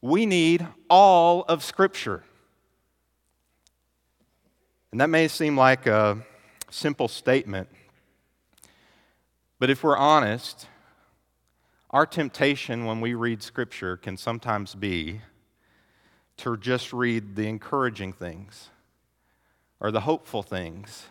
we 0.00 0.24
need 0.24 0.66
all 0.88 1.42
of 1.48 1.62
Scripture. 1.62 2.24
And 4.90 5.02
that 5.02 5.10
may 5.10 5.28
seem 5.28 5.54
like 5.54 5.86
a 5.86 6.24
simple 6.70 7.08
statement, 7.08 7.68
but 9.58 9.70
if 9.70 9.82
we're 9.82 9.96
honest, 9.96 10.66
Our 11.94 12.06
temptation 12.06 12.86
when 12.86 13.00
we 13.00 13.14
read 13.14 13.40
Scripture 13.40 13.96
can 13.96 14.16
sometimes 14.16 14.74
be 14.74 15.20
to 16.38 16.56
just 16.56 16.92
read 16.92 17.36
the 17.36 17.46
encouraging 17.46 18.12
things 18.12 18.70
or 19.78 19.92
the 19.92 20.00
hopeful 20.00 20.42
things 20.42 21.06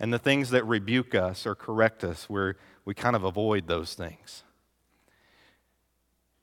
and 0.00 0.12
the 0.12 0.18
things 0.18 0.50
that 0.50 0.66
rebuke 0.66 1.14
us 1.14 1.46
or 1.46 1.54
correct 1.54 2.02
us, 2.02 2.28
where 2.28 2.56
we 2.84 2.92
kind 2.92 3.14
of 3.14 3.22
avoid 3.22 3.68
those 3.68 3.94
things. 3.94 4.42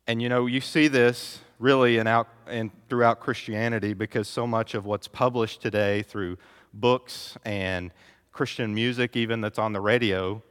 And 0.07 0.21
you 0.21 0.29
know, 0.29 0.45
you 0.45 0.61
see 0.61 0.87
this 0.87 1.39
really 1.59 1.97
in 1.97 2.07
out, 2.07 2.29
in, 2.49 2.71
throughout 2.87 3.19
Christianity 3.19 3.93
because 3.93 4.29
so 4.29 4.47
much 4.47 4.75
of 4.75 4.85
what's 4.85 5.09
published 5.09 5.61
today 5.61 6.03
through 6.03 6.37
books 6.73 7.37
and 7.43 7.91
Christian 8.31 8.73
music, 8.73 9.17
even 9.17 9.41
that's 9.41 9.59
on 9.59 9.73
the 9.73 9.81
radio, 9.81 10.41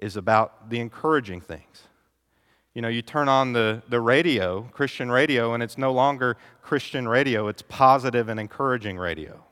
is 0.00 0.16
about 0.16 0.70
the 0.70 0.80
encouraging 0.80 1.40
things. 1.40 1.84
You 2.74 2.82
know, 2.82 2.88
you 2.88 3.02
turn 3.02 3.28
on 3.28 3.52
the, 3.52 3.82
the 3.88 4.00
radio, 4.00 4.62
Christian 4.72 5.10
radio, 5.10 5.54
and 5.54 5.62
it's 5.62 5.76
no 5.76 5.92
longer 5.92 6.36
Christian 6.62 7.08
radio, 7.08 7.48
it's 7.48 7.62
positive 7.62 8.28
and 8.28 8.38
encouraging 8.38 8.96
radio. 8.96 9.44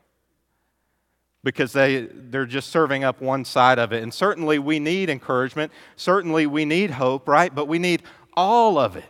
Because 1.43 1.71
they, 1.71 2.07
they're 2.11 2.45
just 2.45 2.69
serving 2.69 3.03
up 3.03 3.21
one 3.21 3.45
side 3.45 3.79
of 3.79 3.93
it. 3.93 4.03
And 4.03 4.13
certainly 4.13 4.59
we 4.59 4.79
need 4.79 5.09
encouragement. 5.09 5.71
Certainly 5.95 6.47
we 6.47 6.65
need 6.65 6.91
hope, 6.91 7.27
right? 7.27 7.53
But 7.53 7.67
we 7.67 7.79
need 7.79 8.03
all 8.35 8.77
of 8.77 8.95
it. 8.97 9.05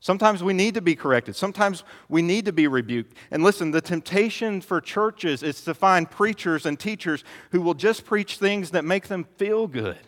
Sometimes 0.00 0.42
we 0.42 0.52
need 0.52 0.74
to 0.74 0.80
be 0.80 0.96
corrected. 0.96 1.36
Sometimes 1.36 1.84
we 2.08 2.22
need 2.22 2.46
to 2.46 2.52
be 2.52 2.66
rebuked. 2.66 3.16
And 3.30 3.44
listen, 3.44 3.70
the 3.70 3.80
temptation 3.80 4.60
for 4.60 4.80
churches 4.80 5.44
is 5.44 5.62
to 5.62 5.74
find 5.74 6.10
preachers 6.10 6.66
and 6.66 6.78
teachers 6.78 7.22
who 7.52 7.60
will 7.60 7.74
just 7.74 8.04
preach 8.04 8.38
things 8.38 8.72
that 8.72 8.84
make 8.84 9.06
them 9.06 9.24
feel 9.36 9.68
good. 9.68 9.98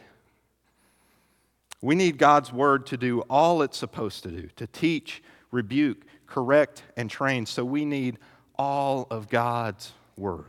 We 1.85 1.95
need 1.95 2.17
God's 2.17 2.51
word 2.51 2.87
to 2.87 2.97
do 2.97 3.21
all 3.29 3.61
it's 3.61 3.77
supposed 3.77 4.23
to 4.23 4.31
do 4.31 4.49
to 4.57 4.67
teach, 4.67 5.23
rebuke, 5.51 6.07
correct, 6.27 6.83
and 6.97 7.11
train. 7.11 7.45
So 7.45 7.63
we 7.63 7.85
need 7.85 8.17
all 8.59 9.07
of 9.11 9.29
God's 9.29 9.93
word. 10.17 10.47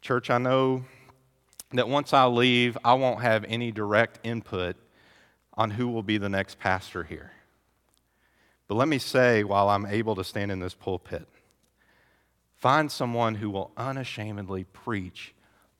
Church, 0.00 0.30
I 0.30 0.38
know 0.38 0.86
that 1.72 1.90
once 1.90 2.14
I 2.14 2.24
leave, 2.24 2.78
I 2.86 2.94
won't 2.94 3.20
have 3.20 3.44
any 3.46 3.70
direct 3.70 4.18
input 4.24 4.76
on 5.52 5.72
who 5.72 5.88
will 5.88 6.02
be 6.02 6.16
the 6.16 6.30
next 6.30 6.58
pastor 6.58 7.04
here. 7.04 7.30
But 8.66 8.76
let 8.76 8.88
me 8.88 8.98
say, 8.98 9.44
while 9.44 9.68
I'm 9.68 9.84
able 9.84 10.14
to 10.14 10.24
stand 10.24 10.52
in 10.52 10.60
this 10.60 10.72
pulpit, 10.72 11.28
find 12.56 12.90
someone 12.90 13.34
who 13.34 13.50
will 13.50 13.72
unashamedly 13.76 14.64
preach 14.64 15.34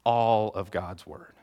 all 0.04 0.50
of 0.50 0.70
God's 0.70 1.06
word. 1.06 1.33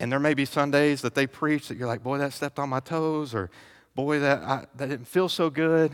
And 0.00 0.12
there 0.12 0.20
may 0.20 0.34
be 0.34 0.44
Sundays 0.44 1.02
that 1.02 1.14
they 1.14 1.26
preach 1.26 1.68
that 1.68 1.76
you're 1.76 1.88
like, 1.88 2.02
boy, 2.02 2.18
that 2.18 2.32
stepped 2.32 2.58
on 2.58 2.68
my 2.68 2.80
toes, 2.80 3.34
or 3.34 3.50
boy, 3.94 4.20
that, 4.20 4.42
I, 4.42 4.66
that 4.76 4.88
didn't 4.88 5.08
feel 5.08 5.28
so 5.28 5.50
good. 5.50 5.92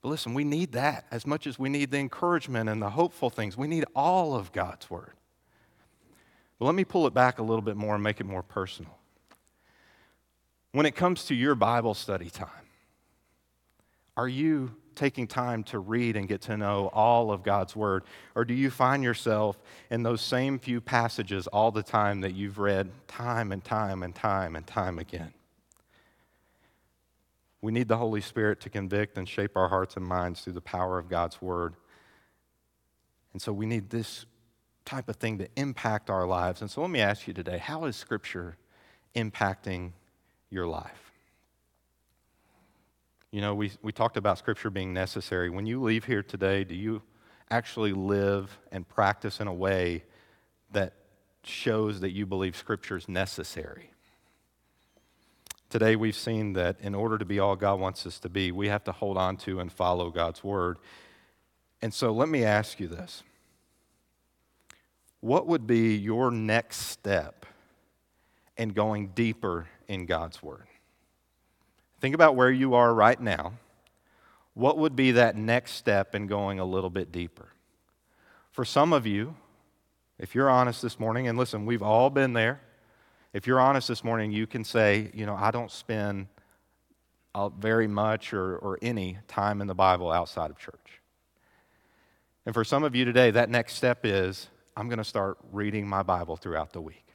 But 0.00 0.08
listen, 0.08 0.34
we 0.34 0.42
need 0.42 0.72
that 0.72 1.06
as 1.12 1.26
much 1.26 1.46
as 1.46 1.58
we 1.58 1.68
need 1.68 1.92
the 1.92 1.98
encouragement 1.98 2.68
and 2.68 2.82
the 2.82 2.90
hopeful 2.90 3.30
things. 3.30 3.56
We 3.56 3.68
need 3.68 3.84
all 3.94 4.34
of 4.34 4.52
God's 4.52 4.90
word. 4.90 5.12
But 6.58 6.66
let 6.66 6.74
me 6.74 6.84
pull 6.84 7.06
it 7.06 7.14
back 7.14 7.38
a 7.38 7.42
little 7.42 7.62
bit 7.62 7.76
more 7.76 7.94
and 7.94 8.02
make 8.02 8.20
it 8.20 8.24
more 8.24 8.42
personal. 8.42 8.98
When 10.72 10.86
it 10.86 10.96
comes 10.96 11.24
to 11.26 11.34
your 11.34 11.54
Bible 11.54 11.94
study 11.94 12.30
time, 12.30 12.48
are 14.16 14.28
you 14.28 14.74
taking 14.94 15.26
time 15.26 15.64
to 15.64 15.78
read 15.78 16.16
and 16.16 16.28
get 16.28 16.42
to 16.42 16.56
know 16.56 16.90
all 16.92 17.30
of 17.30 17.42
God's 17.42 17.74
Word? 17.74 18.04
Or 18.34 18.44
do 18.44 18.54
you 18.54 18.70
find 18.70 19.02
yourself 19.02 19.58
in 19.90 20.02
those 20.02 20.20
same 20.20 20.58
few 20.58 20.80
passages 20.80 21.46
all 21.46 21.70
the 21.70 21.82
time 21.82 22.20
that 22.22 22.34
you've 22.34 22.58
read 22.58 22.90
time 23.08 23.52
and 23.52 23.62
time 23.62 24.02
and 24.02 24.14
time 24.14 24.56
and 24.56 24.66
time 24.66 24.98
again? 24.98 25.32
We 27.60 27.70
need 27.70 27.88
the 27.88 27.96
Holy 27.96 28.20
Spirit 28.20 28.60
to 28.62 28.70
convict 28.70 29.16
and 29.16 29.28
shape 29.28 29.56
our 29.56 29.68
hearts 29.68 29.96
and 29.96 30.04
minds 30.04 30.40
through 30.40 30.54
the 30.54 30.60
power 30.60 30.98
of 30.98 31.08
God's 31.08 31.40
Word. 31.40 31.74
And 33.32 33.40
so 33.40 33.52
we 33.52 33.66
need 33.66 33.90
this 33.90 34.26
type 34.84 35.08
of 35.08 35.16
thing 35.16 35.38
to 35.38 35.48
impact 35.56 36.10
our 36.10 36.26
lives. 36.26 36.60
And 36.60 36.70
so 36.70 36.80
let 36.80 36.90
me 36.90 37.00
ask 37.00 37.28
you 37.28 37.32
today 37.32 37.58
how 37.58 37.84
is 37.84 37.96
Scripture 37.96 38.56
impacting 39.14 39.92
your 40.50 40.66
life. 40.66 41.11
You 43.32 43.40
know, 43.40 43.54
we, 43.54 43.72
we 43.80 43.92
talked 43.92 44.18
about 44.18 44.36
Scripture 44.36 44.68
being 44.68 44.92
necessary. 44.92 45.48
When 45.48 45.66
you 45.66 45.82
leave 45.82 46.04
here 46.04 46.22
today, 46.22 46.64
do 46.64 46.74
you 46.74 47.00
actually 47.50 47.92
live 47.92 48.58
and 48.70 48.86
practice 48.86 49.40
in 49.40 49.48
a 49.48 49.54
way 49.54 50.04
that 50.72 50.92
shows 51.42 52.00
that 52.00 52.10
you 52.10 52.26
believe 52.26 52.54
Scripture 52.54 52.98
is 52.98 53.08
necessary? 53.08 53.90
Today, 55.70 55.96
we've 55.96 56.14
seen 56.14 56.52
that 56.52 56.76
in 56.82 56.94
order 56.94 57.16
to 57.16 57.24
be 57.24 57.38
all 57.38 57.56
God 57.56 57.80
wants 57.80 58.06
us 58.06 58.18
to 58.18 58.28
be, 58.28 58.52
we 58.52 58.68
have 58.68 58.84
to 58.84 58.92
hold 58.92 59.16
on 59.16 59.38
to 59.38 59.60
and 59.60 59.72
follow 59.72 60.10
God's 60.10 60.44
Word. 60.44 60.76
And 61.80 61.94
so, 61.94 62.12
let 62.12 62.28
me 62.28 62.44
ask 62.44 62.78
you 62.78 62.86
this 62.86 63.22
What 65.20 65.46
would 65.46 65.66
be 65.66 65.96
your 65.96 66.30
next 66.30 66.88
step 66.88 67.46
in 68.58 68.68
going 68.68 69.08
deeper 69.08 69.68
in 69.88 70.04
God's 70.04 70.42
Word. 70.42 70.66
Think 72.02 72.16
about 72.16 72.34
where 72.34 72.50
you 72.50 72.74
are 72.74 72.92
right 72.92 73.20
now. 73.20 73.52
What 74.54 74.76
would 74.76 74.96
be 74.96 75.12
that 75.12 75.36
next 75.36 75.74
step 75.74 76.16
in 76.16 76.26
going 76.26 76.58
a 76.58 76.64
little 76.64 76.90
bit 76.90 77.12
deeper? 77.12 77.50
For 78.50 78.64
some 78.64 78.92
of 78.92 79.06
you, 79.06 79.36
if 80.18 80.34
you're 80.34 80.50
honest 80.50 80.82
this 80.82 80.98
morning, 80.98 81.28
and 81.28 81.38
listen, 81.38 81.64
we've 81.64 81.80
all 81.80 82.10
been 82.10 82.32
there. 82.32 82.60
If 83.32 83.46
you're 83.46 83.60
honest 83.60 83.86
this 83.86 84.02
morning, 84.02 84.32
you 84.32 84.48
can 84.48 84.64
say, 84.64 85.12
you 85.14 85.26
know, 85.26 85.36
I 85.36 85.52
don't 85.52 85.70
spend 85.70 86.26
very 87.60 87.86
much 87.86 88.34
or, 88.34 88.56
or 88.56 88.80
any 88.82 89.18
time 89.28 89.60
in 89.60 89.68
the 89.68 89.74
Bible 89.74 90.10
outside 90.10 90.50
of 90.50 90.58
church. 90.58 91.00
And 92.46 92.52
for 92.52 92.64
some 92.64 92.82
of 92.82 92.96
you 92.96 93.04
today, 93.04 93.30
that 93.30 93.48
next 93.48 93.74
step 93.74 94.00
is 94.02 94.48
I'm 94.76 94.88
going 94.88 94.98
to 94.98 95.04
start 95.04 95.38
reading 95.52 95.86
my 95.86 96.02
Bible 96.02 96.34
throughout 96.34 96.72
the 96.72 96.80
week. 96.80 97.11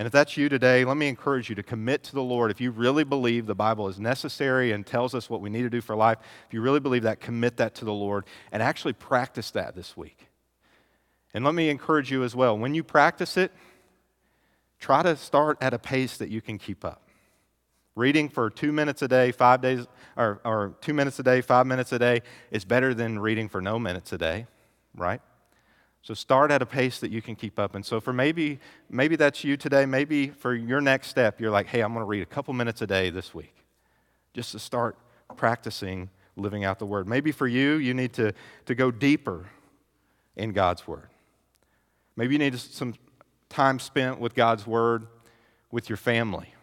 And 0.00 0.06
if 0.06 0.14
that's 0.14 0.38
you 0.38 0.48
today, 0.48 0.86
let 0.86 0.96
me 0.96 1.08
encourage 1.08 1.50
you 1.50 1.54
to 1.56 1.62
commit 1.62 2.02
to 2.04 2.14
the 2.14 2.22
Lord. 2.22 2.50
If 2.50 2.58
you 2.58 2.70
really 2.70 3.04
believe 3.04 3.44
the 3.44 3.54
Bible 3.54 3.86
is 3.86 4.00
necessary 4.00 4.72
and 4.72 4.86
tells 4.86 5.14
us 5.14 5.28
what 5.28 5.42
we 5.42 5.50
need 5.50 5.60
to 5.60 5.68
do 5.68 5.82
for 5.82 5.94
life, 5.94 6.16
if 6.46 6.54
you 6.54 6.62
really 6.62 6.80
believe 6.80 7.02
that, 7.02 7.20
commit 7.20 7.58
that 7.58 7.74
to 7.74 7.84
the 7.84 7.92
Lord 7.92 8.24
and 8.50 8.62
actually 8.62 8.94
practice 8.94 9.50
that 9.50 9.74
this 9.74 9.98
week. 9.98 10.28
And 11.34 11.44
let 11.44 11.54
me 11.54 11.68
encourage 11.68 12.10
you 12.10 12.24
as 12.24 12.34
well. 12.34 12.56
When 12.56 12.74
you 12.74 12.82
practice 12.82 13.36
it, 13.36 13.52
try 14.78 15.02
to 15.02 15.16
start 15.16 15.58
at 15.60 15.74
a 15.74 15.78
pace 15.78 16.16
that 16.16 16.30
you 16.30 16.40
can 16.40 16.56
keep 16.56 16.82
up. 16.82 17.02
Reading 17.94 18.30
for 18.30 18.48
two 18.48 18.72
minutes 18.72 19.02
a 19.02 19.08
day, 19.08 19.32
five 19.32 19.60
days, 19.60 19.86
or, 20.16 20.40
or 20.46 20.76
two 20.80 20.94
minutes 20.94 21.18
a 21.18 21.22
day, 21.22 21.42
five 21.42 21.66
minutes 21.66 21.92
a 21.92 21.98
day 21.98 22.22
is 22.50 22.64
better 22.64 22.94
than 22.94 23.18
reading 23.18 23.50
for 23.50 23.60
no 23.60 23.78
minutes 23.78 24.14
a 24.14 24.16
day, 24.16 24.46
right? 24.96 25.20
So 26.02 26.14
start 26.14 26.50
at 26.50 26.62
a 26.62 26.66
pace 26.66 26.98
that 27.00 27.10
you 27.10 27.20
can 27.20 27.36
keep 27.36 27.58
up. 27.58 27.74
And 27.74 27.84
so 27.84 28.00
for 28.00 28.12
maybe 28.12 28.58
maybe 28.88 29.16
that's 29.16 29.44
you 29.44 29.56
today, 29.56 29.84
maybe 29.84 30.28
for 30.28 30.54
your 30.54 30.80
next 30.80 31.08
step, 31.08 31.40
you're 31.40 31.50
like, 31.50 31.66
hey, 31.66 31.82
I'm 31.82 31.92
going 31.92 32.02
to 32.02 32.08
read 32.08 32.22
a 32.22 32.26
couple 32.26 32.54
minutes 32.54 32.80
a 32.80 32.86
day 32.86 33.10
this 33.10 33.34
week. 33.34 33.54
Just 34.32 34.52
to 34.52 34.58
start 34.58 34.96
practicing 35.36 36.08
living 36.36 36.64
out 36.64 36.78
the 36.78 36.86
word. 36.86 37.06
Maybe 37.06 37.32
for 37.32 37.46
you, 37.46 37.74
you 37.74 37.94
need 37.94 38.12
to, 38.14 38.32
to 38.66 38.74
go 38.74 38.90
deeper 38.90 39.46
in 40.36 40.52
God's 40.52 40.86
word. 40.86 41.08
Maybe 42.16 42.34
you 42.34 42.38
need 42.38 42.58
some 42.58 42.94
time 43.48 43.78
spent 43.78 44.20
with 44.20 44.34
God's 44.34 44.66
word 44.66 45.06
with 45.70 45.88
your 45.88 45.96
family. 45.96 46.54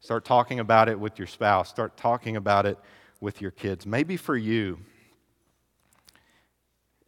Start 0.00 0.24
talking 0.24 0.60
about 0.60 0.88
it 0.88 0.98
with 0.98 1.18
your 1.18 1.26
spouse. 1.26 1.68
Start 1.68 1.96
talking 1.96 2.36
about 2.36 2.64
it 2.64 2.78
with 3.20 3.40
your 3.40 3.50
kids. 3.50 3.84
Maybe 3.84 4.16
for 4.16 4.36
you, 4.36 4.78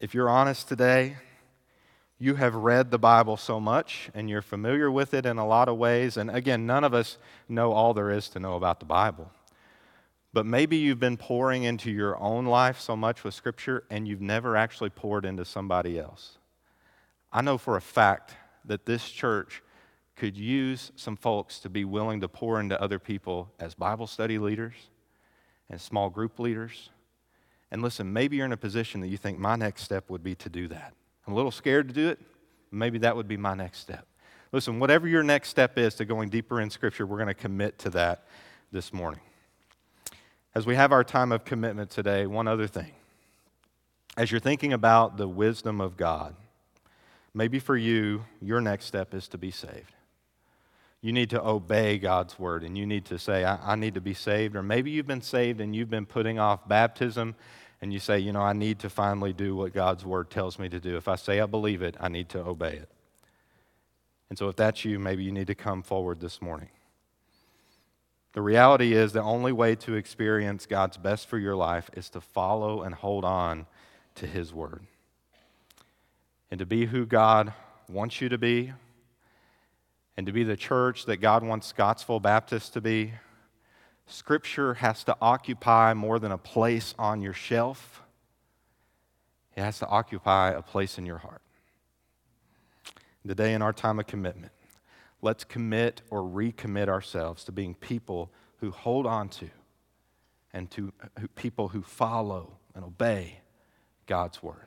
if 0.03 0.15
you're 0.15 0.29
honest 0.29 0.67
today, 0.67 1.17
you 2.19 2.35
have 2.35 2.57
read 2.57 2.91
the 2.91 2.99
Bible 2.99 3.37
so 3.37 3.61
much 3.61 4.11
and 4.15 4.29
you're 4.29 4.43
familiar 4.43 4.91
with 4.91 5.15
it 5.15 5.25
in 5.25 5.39
a 5.39 5.47
lot 5.47 5.69
of 5.69 5.79
ways. 5.79 6.17
And 6.17 6.29
again, 6.29 6.67
none 6.67 6.83
of 6.83 6.93
us 6.93 7.19
know 7.49 7.71
all 7.71 7.95
there 7.95 8.11
is 8.11 8.29
to 8.31 8.41
know 8.41 8.57
about 8.57 8.81
the 8.81 8.85
Bible. 8.85 9.31
But 10.33 10.45
maybe 10.45 10.77
you've 10.77 10.99
been 10.99 11.17
pouring 11.17 11.63
into 11.63 11.89
your 11.89 12.19
own 12.19 12.47
life 12.47 12.81
so 12.81 12.97
much 12.97 13.23
with 13.23 13.33
Scripture 13.33 13.85
and 13.91 14.09
you've 14.09 14.21
never 14.21 14.57
actually 14.57 14.91
poured 14.91 15.25
into 15.25 15.45
somebody 15.45 16.01
else. 16.01 16.37
I 17.33 17.41
know 17.41 17.57
for 17.57 17.77
a 17.77 17.81
fact 17.81 18.35
that 18.65 18.87
this 18.87 19.09
church 19.09 19.63
could 20.17 20.37
use 20.37 20.91
some 20.97 21.15
folks 21.15 21.61
to 21.61 21.71
be 21.71 21.85
willing 21.85 22.21
to 22.23 22.29
pour 22.29 22.59
into 22.59 22.81
other 22.83 22.99
people 22.99 23.53
as 23.61 23.75
Bible 23.75 24.09
study 24.09 24.39
leaders 24.39 24.75
and 25.71 25.81
small 25.81 26.11
group 26.11 26.41
leaders 26.41 26.91
and 27.73 27.81
listen, 27.81 28.13
maybe 28.13 28.37
you're 28.37 28.45
in 28.45 28.53
a 28.53 28.57
position 28.57 29.01
that 29.01 29.09
you 29.09 29.17
think 29.17 29.39
my 29.39 29.57
next 29.57 29.83
step 29.83 30.11
would 30.11 30.23
be 30.23 30.35
to 30.37 30.51
do 30.51 30.69
that. 30.69 30.93
I'm 31.27 31.33
a 31.33 31.37
little 31.37 31.51
scared 31.51 31.89
to 31.89 31.95
do 31.95 32.11
it. 32.11 32.21
Maybe 32.71 32.99
that 32.99 33.17
would 33.17 33.27
be 33.27 33.39
my 33.39 33.55
next 33.55 33.79
step. 33.79 34.07
Listen, 34.53 34.79
whatever 34.79 35.09
your 35.09 35.23
next 35.23 35.49
step 35.49 35.79
is 35.79 35.95
to 35.95 36.05
going 36.05 36.29
deeper 36.29 36.61
in 36.61 36.69
Scripture, 36.69 37.07
we're 37.07 37.17
going 37.17 37.29
to 37.29 37.35
commit 37.35 37.79
to 37.79 37.91
that 37.91 38.25
this 38.73 38.93
morning. 38.93 39.23
As 40.55 40.67
we 40.67 40.75
have 40.75 40.93
our 40.93 41.03
time 41.03 41.33
of 41.33 41.47
commitment 41.47 41.89
today, 41.89 42.27
one 42.27 42.47
other 42.47 42.67
thing. 42.67 42.93
As 44.19 44.31
you're 44.31 44.39
thinking 44.39 44.75
about 44.75 45.17
the 45.17 45.27
wisdom 45.27 45.81
of 45.81 45.97
God, 45.97 46.35
maybe 47.33 47.59
for 47.59 47.75
you, 47.75 48.27
your 48.43 48.61
next 48.61 48.85
step 48.85 49.15
is 49.15 49.29
to 49.29 49.39
be 49.39 49.51
saved. 49.51 49.95
you 51.01 51.13
need 51.13 51.31
to 51.31 51.43
obey 51.43 51.99
God's 51.99 52.39
word 52.39 52.63
and 52.63 52.79
you 52.79 52.87
need 52.87 53.07
to 53.07 53.19
say, 53.19 53.45
I, 53.45 53.73
I, 53.73 53.77
need 53.77 53.95
to 53.95 54.01
be 54.01 54.15
saved. 54.15 54.55
Or 54.55 54.63
maybe 54.63 54.91
you've 54.93 55.07
been 55.07 55.23
saved 55.23 55.61
and 55.61 55.75
you've 55.75 55.91
been 55.91 56.07
putting 56.07 56.39
off 56.39 56.69
baptism 56.69 57.35
and 57.83 57.93
you 57.93 57.99
say, 57.99 58.21
you 58.21 58.33
know, 58.33 58.41
I 58.41 58.53
need 58.53 58.79
to 58.79 58.89
finally 58.89 59.33
do 59.33 59.57
what 59.57 59.75
God's 59.75 60.07
word 60.07 60.31
tells 60.31 60.57
me 60.57 60.69
to 60.69 60.79
do. 60.79 60.97
If 60.97 61.09
I 61.09 61.17
say 61.17 61.41
I 61.41 61.47
believe 61.47 61.83
it, 61.83 61.97
I 61.99 62.09
need 62.09 62.29
to 62.31 62.39
obey 62.39 62.75
it. 62.75 62.89
And 64.31 64.39
so 64.39 64.49
if 64.49 64.55
that's 64.55 64.85
you, 64.85 65.01
maybe 65.01 65.25
you 65.25 65.33
need 65.33 65.49
to 65.49 65.57
come 65.57 65.83
forward 65.83 66.21
this 66.21 66.41
morning. 66.41 66.69
The 68.35 68.41
reality 68.41 68.95
is 68.95 69.13
the 69.13 69.23
only 69.23 69.51
way 69.51 69.75
to 69.75 69.95
experience 69.95 70.65
God's 70.65 70.97
best 70.97 71.27
for 71.27 71.39
your 71.39 71.57
life 71.57 71.91
is 71.95 72.09
to 72.11 72.21
follow 72.21 72.83
and 72.83 72.95
hold 72.95 73.25
on 73.25 73.67
to 74.15 74.29
His 74.29 74.55
word. 74.55 74.87
And 76.53 76.61
to 76.61 76.67
be 76.67 76.87
who 76.87 77.05
God 77.05 77.53
wants 77.91 78.21
you 78.21 78.29
to 78.29 78.39
be, 78.39 78.73
and 80.17 80.27
to 80.27 80.33
be 80.33 80.45
the 80.45 80.57
church 80.57 81.07
that 81.07 81.17
God 81.17 81.43
wants 81.43 81.67
Scottsville 81.67 82.21
Baptist 82.21 82.75
to 82.75 82.81
be, 82.81 83.13
Scripture 84.07 84.75
has 84.75 85.05
to 85.05 85.17
occupy 85.21 85.95
more 85.95 86.19
than 86.19 86.33
a 86.33 86.39
place 86.39 86.95
on 86.99 87.23
your 87.23 87.33
shelf, 87.33 88.03
it 89.57 89.63
has 89.63 89.79
to 89.81 89.87
occupy 89.87 90.51
a 90.51 90.63
place 90.63 90.99
in 90.99 91.07
your 91.07 91.19
heart. 91.19 91.43
Today, 93.27 93.55
in 93.55 93.63
our 93.63 93.73
time 93.73 94.01
of 94.01 94.07
commitment, 94.07 94.53
let's 95.21 95.45
commit 95.45 96.03
or 96.11 96.23
recommit 96.23 96.89
ourselves 96.89 97.45
to 97.45 97.53
being 97.53 97.75
people 97.75 98.31
who 98.59 98.71
hold 98.71 99.07
on 99.07 99.29
to 99.29 99.51
and 100.53 100.71
to 100.73 100.93
people 101.37 101.69
who 101.69 101.83
follow 101.83 102.55
and 102.75 102.85
obey 102.85 103.41
God's 104.07 104.43
word. 104.43 104.67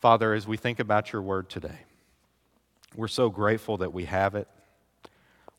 Father, 0.00 0.34
as 0.34 0.46
we 0.46 0.56
think 0.56 0.78
about 0.78 1.12
your 1.12 1.22
word 1.22 1.48
today, 1.48 1.80
we're 2.94 3.08
so 3.08 3.28
grateful 3.30 3.78
that 3.78 3.92
we 3.92 4.04
have 4.04 4.34
it. 4.34 4.48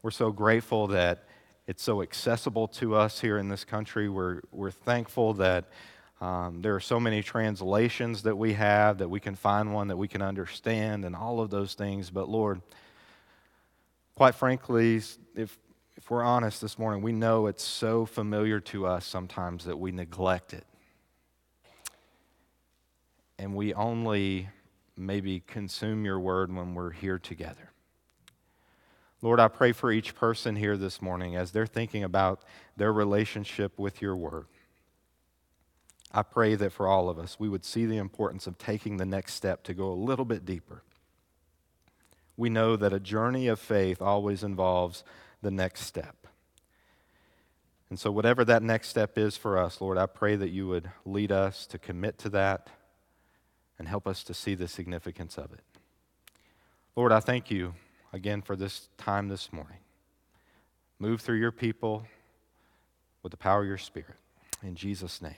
We're 0.01 0.11
so 0.11 0.31
grateful 0.31 0.87
that 0.87 1.23
it's 1.67 1.83
so 1.83 2.01
accessible 2.01 2.67
to 2.67 2.95
us 2.95 3.21
here 3.21 3.37
in 3.37 3.47
this 3.47 3.63
country. 3.63 4.09
We're, 4.09 4.41
we're 4.51 4.71
thankful 4.71 5.33
that 5.35 5.65
um, 6.19 6.61
there 6.61 6.75
are 6.75 6.79
so 6.81 6.99
many 6.99 7.23
translations 7.23 8.23
that 8.23 8.37
we 8.37 8.53
have, 8.53 8.97
that 8.99 9.09
we 9.09 9.19
can 9.19 9.35
find 9.35 9.73
one 9.73 9.87
that 9.87 9.97
we 9.97 10.07
can 10.07 10.21
understand, 10.21 11.05
and 11.05 11.15
all 11.15 11.39
of 11.41 11.49
those 11.49 11.73
things. 11.73 12.09
But 12.09 12.29
Lord, 12.29 12.61
quite 14.15 14.35
frankly, 14.35 15.01
if, 15.35 15.57
if 15.95 16.09
we're 16.09 16.23
honest 16.23 16.61
this 16.61 16.77
morning, 16.77 17.01
we 17.01 17.11
know 17.11 17.47
it's 17.47 17.63
so 17.63 18.05
familiar 18.05 18.59
to 18.61 18.85
us 18.85 19.05
sometimes 19.05 19.65
that 19.65 19.77
we 19.77 19.91
neglect 19.91 20.53
it. 20.53 20.65
And 23.39 23.55
we 23.55 23.73
only 23.73 24.49
maybe 24.95 25.41
consume 25.45 26.05
your 26.05 26.19
word 26.19 26.53
when 26.53 26.75
we're 26.75 26.91
here 26.91 27.19
together. 27.19 27.72
Lord, 29.23 29.39
I 29.39 29.47
pray 29.47 29.71
for 29.71 29.89
each 29.89 30.15
person 30.15 30.57
here 30.57 30.75
this 30.75 31.01
morning 31.01 31.37
as 31.37 31.51
they're 31.51 31.65
thinking 31.65 32.03
about 32.03 32.43
their 32.75 32.91
relationship 32.91 33.79
with 33.79 34.01
your 34.01 34.17
word. 34.17 34.47
I 36.11 36.23
pray 36.23 36.55
that 36.55 36.73
for 36.73 36.89
all 36.89 37.07
of 37.07 37.17
us, 37.17 37.39
we 37.39 37.47
would 37.47 37.63
see 37.63 37.85
the 37.85 37.95
importance 37.97 38.47
of 38.47 38.57
taking 38.57 38.97
the 38.97 39.05
next 39.05 39.35
step 39.35 39.63
to 39.63 39.73
go 39.73 39.89
a 39.89 39.95
little 39.95 40.25
bit 40.25 40.43
deeper. 40.43 40.83
We 42.35 42.49
know 42.49 42.75
that 42.75 42.91
a 42.91 42.99
journey 42.99 43.47
of 43.47 43.59
faith 43.59 44.01
always 44.01 44.43
involves 44.43 45.05
the 45.41 45.51
next 45.51 45.85
step. 45.85 46.27
And 47.89 47.97
so, 47.97 48.11
whatever 48.11 48.43
that 48.43 48.61
next 48.61 48.89
step 48.89 49.17
is 49.17 49.37
for 49.37 49.57
us, 49.57 49.79
Lord, 49.79 49.97
I 49.97 50.05
pray 50.05 50.35
that 50.35 50.49
you 50.49 50.67
would 50.67 50.91
lead 51.05 51.31
us 51.31 51.65
to 51.67 51.79
commit 51.79 52.17
to 52.19 52.29
that 52.31 52.67
and 53.79 53.87
help 53.87 54.05
us 54.05 54.21
to 54.25 54.33
see 54.33 54.53
the 54.53 54.67
significance 54.67 55.37
of 55.37 55.53
it. 55.53 55.63
Lord, 56.97 57.13
I 57.13 57.21
thank 57.21 57.49
you 57.49 57.73
again 58.13 58.41
for 58.41 58.55
this 58.55 58.87
time 58.97 59.27
this 59.27 59.51
morning. 59.51 59.79
Move 60.99 61.19
through 61.19 61.39
your 61.39 61.51
people 61.51 62.05
with 63.23 63.31
the 63.31 63.37
power 63.37 63.61
of 63.61 63.67
your 63.67 63.77
Spirit. 63.77 64.15
In 64.61 64.75
Jesus' 64.75 65.21
name. 65.21 65.31